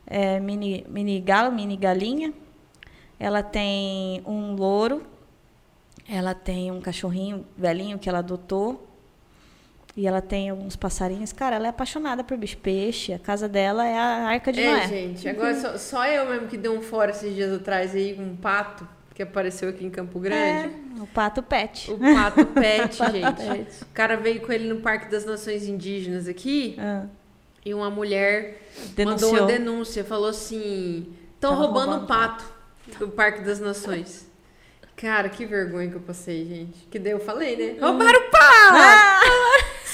[0.06, 2.32] é, mini, mini galo, mini galinha.
[3.18, 5.02] Ela tem um louro.
[6.08, 8.86] Ela tem um cachorrinho velhinho que ela adotou.
[9.96, 11.32] E ela tem alguns passarinhos.
[11.32, 13.12] Cara, ela é apaixonada por bicho peixe.
[13.12, 14.86] A casa dela é a Arca de É, Noé.
[14.86, 15.28] gente.
[15.28, 18.36] Agora só, só eu mesmo que dei um fora esses dias atrás aí com um
[18.36, 18.86] pato
[19.16, 20.68] que apareceu aqui em Campo Grande.
[20.98, 21.90] É, o pato pet.
[21.90, 23.42] O pato pet, Pato gente.
[23.48, 23.82] pet.
[23.82, 27.04] O cara veio com ele no Parque das Nações Indígenas aqui Ah,
[27.64, 28.60] e uma mulher
[28.94, 29.32] denunciou.
[29.32, 30.04] mandou uma denúncia.
[30.04, 32.44] Falou assim: estão Tão roubando roubando o pato
[32.98, 34.26] do Parque das Nações.
[34.96, 36.86] Cara, que vergonha que eu passei, gente.
[36.90, 37.80] Que daí eu falei, né?
[37.80, 38.74] Roubaram o pato!
[38.74, 38.78] Hum.
[38.78, 39.20] Ah!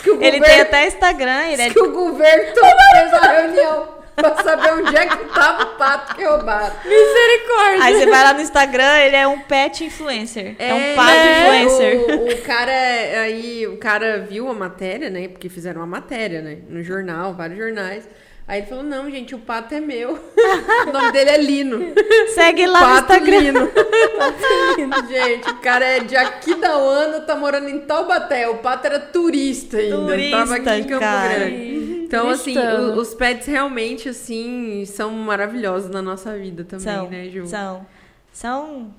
[0.04, 4.72] Ele governo- tem até Instagram, ele é que o governo todo fez reunião pra saber
[4.74, 6.74] onde é que tava o pato que roubaram.
[6.84, 7.84] Misericórdia.
[7.84, 10.54] Aí você vai lá no Instagram, ele é um pet influencer.
[10.58, 11.64] É, um pato né?
[11.64, 12.20] influencer.
[12.20, 12.72] O, o cara
[13.22, 15.28] aí, o cara viu a matéria, né?
[15.28, 16.58] Porque fizeram uma matéria, né?
[16.68, 18.08] No jornal, vários jornais.
[18.46, 20.18] Aí ele falou, não, gente, o pato é meu.
[20.86, 21.94] o nome dele é Lino.
[22.34, 23.38] Segue lá no Pato Instagram.
[23.38, 23.70] Lino.
[25.08, 28.48] gente, o cara é de Aquidauana, tá morando em Taubaté.
[28.48, 30.30] O pato era turista ainda.
[30.30, 31.38] tava aqui em Turista, Campo cara.
[31.38, 31.91] Grande.
[32.18, 37.28] Então, assim, o- os pets realmente, assim, são maravilhosos na nossa vida também, São, né,
[37.30, 37.46] Ju?
[37.46, 37.86] são,
[38.32, 38.94] são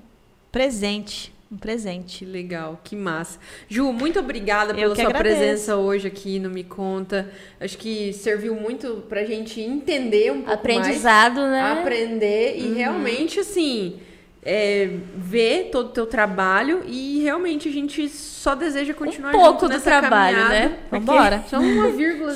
[0.50, 2.18] presente, um presente.
[2.18, 3.38] Que legal, que massa.
[3.68, 5.36] Ju, muito obrigada pela sua agradeço.
[5.38, 7.30] presença hoje aqui no Me Conta.
[7.60, 10.58] Acho que serviu muito pra gente entender um pouco mais.
[10.58, 11.72] Aprendizado, né?
[11.80, 13.98] aprender e realmente assim
[14.44, 19.52] é, ver todo o teu trabalho e realmente a gente só deseja continuar Um pouco
[19.52, 20.76] junto do nessa trabalho, caminhada, né?
[20.90, 21.44] Vambora.
[21.48, 22.32] Só uma vírgula.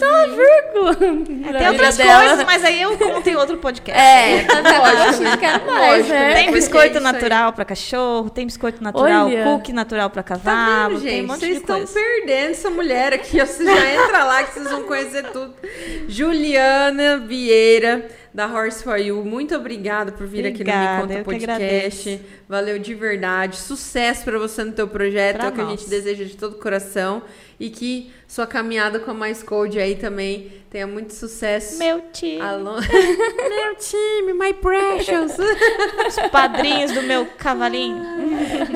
[1.59, 4.01] Tem outras coisas, mas aí eu conto em outro podcast.
[4.01, 6.29] É, tá lógico, a gente quer mais, Lógico, né?
[6.29, 6.35] né?
[6.35, 9.45] Tem biscoito aí- natural pra cachorro, tem biscoito natural, Olha.
[9.45, 11.27] cookie natural pra Tá cavalo, vendo, tem um gente?
[11.27, 13.39] monte Vocês estão perdendo essa mulher aqui.
[13.39, 15.55] Você já entra lá que vocês vão conhecer tudo.
[16.09, 18.09] Juliana Vieira,
[18.39, 19.25] da Horse for You.
[19.25, 22.21] Muito obrigada por vir aqui no Me Obrigada, Conta Podcast.
[22.49, 23.57] Valeu de verdade.
[23.57, 25.39] Sucesso pra você no teu projeto.
[25.39, 27.21] Pra é o que a gente deseja de todo o coração.
[27.59, 31.81] E que sua caminhada com a Mais Code aí também tenha muito sucesso.
[31.81, 32.01] Meu
[32.41, 32.75] Alô...
[32.79, 35.37] Meu time, my precious.
[35.37, 38.01] os padrinhos do meu cavalinho.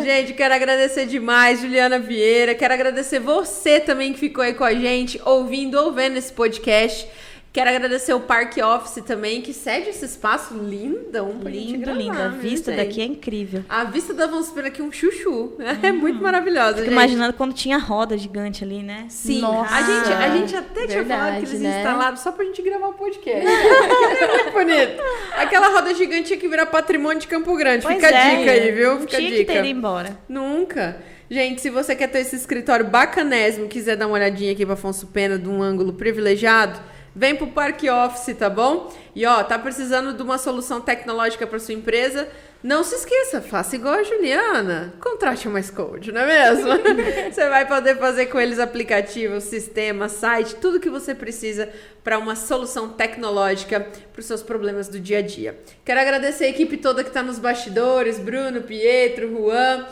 [0.03, 2.57] Gente, quero agradecer demais, Juliana Vieira.
[2.57, 7.07] Quero agradecer você também que ficou aí com a gente, ouvindo ou vendo esse podcast.
[7.53, 11.98] Quero agradecer o Parque Office também, que cede esse espaço lindão pra gente Lindo, gravar,
[12.00, 12.22] lindo.
[12.22, 12.86] A vista gente?
[12.86, 13.62] daqui é incrível.
[13.68, 15.53] A vista da Super aqui é um chuchu.
[15.82, 16.92] É muito maravilhosa, Fico gente.
[16.92, 19.05] imaginando quando tinha roda gigante ali, né?
[19.09, 21.78] Sim, Nossa, a, gente, a gente até tinha falado que verdade, eles né?
[21.78, 23.44] instalaram só pra gente gravar o podcast.
[23.46, 25.03] é muito bonito.
[25.36, 27.82] Aquela roda gigante tinha que virar patrimônio de Campo Grande.
[27.82, 29.00] Pois Fica a é, dica aí, viu?
[29.00, 29.44] Fica a tinha dica.
[29.44, 30.18] que ter ido embora.
[30.28, 30.96] Nunca.
[31.30, 35.07] Gente, se você quer ter esse escritório bacanésimo, quiser dar uma olhadinha aqui para Afonso
[35.09, 36.78] Pena, de um ângulo privilegiado,
[37.15, 38.93] vem pro Parque Office, tá bom?
[39.15, 42.29] E ó, tá precisando de uma solução tecnológica para sua empresa?
[42.63, 44.95] Não se esqueça, faça igual a Juliana.
[45.01, 46.71] Contrate uma Code, não é mesmo?
[47.29, 51.69] você vai poder fazer com eles aplicativos, sistema, site, tudo que você precisa
[52.05, 53.81] para uma solução tecnológica
[54.13, 55.59] para os seus problemas do dia a dia.
[55.85, 59.85] Quero agradecer a equipe toda que está nos bastidores, Bruno, Pietro, Juan.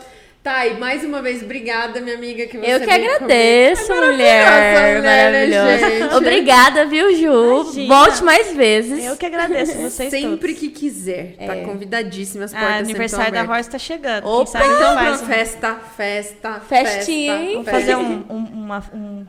[0.43, 4.03] Tá, e mais uma vez, obrigada, minha amiga, que você Eu que agradeço, comigo.
[4.05, 4.43] É mulher.
[4.43, 5.77] maravilhosa, né, Maravilhosa.
[5.99, 6.15] gente?
[6.15, 7.61] Obrigada, viu, Ju?
[7.61, 7.95] Imagina.
[7.95, 9.05] Volte mais vezes.
[9.05, 10.59] Eu que agradeço vocês Sempre todos.
[10.59, 13.43] que quiser, tá convidadíssima, as portas Ah, aniversário da.
[13.43, 14.25] Horse tá chegando.
[14.27, 17.63] Opa, Quem sabe Então, faz um- festa, festa, Festinha, festa, hein?
[17.63, 17.71] festa.
[17.79, 19.25] fazer um, um, uma- um,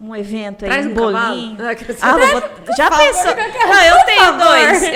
[0.00, 1.56] um evento aí, Traz um um bolinho.
[1.60, 2.42] Ah, Ah, vou
[2.76, 3.34] já pensou?
[3.36, 4.25] Não, eu tenho.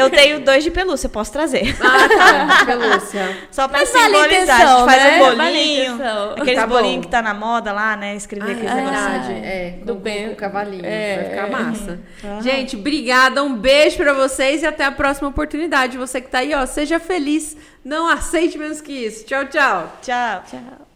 [0.00, 1.76] Eu tenho dois de pelúcia, posso trazer.
[1.80, 3.36] Ah, tá, pelúcia.
[3.50, 4.60] Só pra Mas vale a simbolizar.
[4.60, 5.16] intenção, a gente faz né?
[5.16, 5.82] um Vale bolinho.
[5.94, 6.30] intenção.
[6.32, 6.74] aqueles Tá bom.
[6.74, 8.16] bolinhos que tá na moda lá, né?
[8.16, 9.78] Escrever Ah, aqueles é verdade, é.
[9.84, 10.86] Do Com, bem- com o cavalinho.
[10.86, 11.16] É.
[11.16, 12.00] Vai ficar massa.
[12.24, 12.42] Aham.
[12.42, 13.42] Gente, obrigada.
[13.42, 15.96] Um beijo pra vocês e até a próxima oportunidade.
[15.98, 17.56] Você que tá aí, ó, seja feliz.
[17.84, 19.24] Não aceite menos que isso.
[19.24, 19.92] Tchau, tchau.
[20.02, 20.44] Tchau.
[20.50, 20.86] Tchau.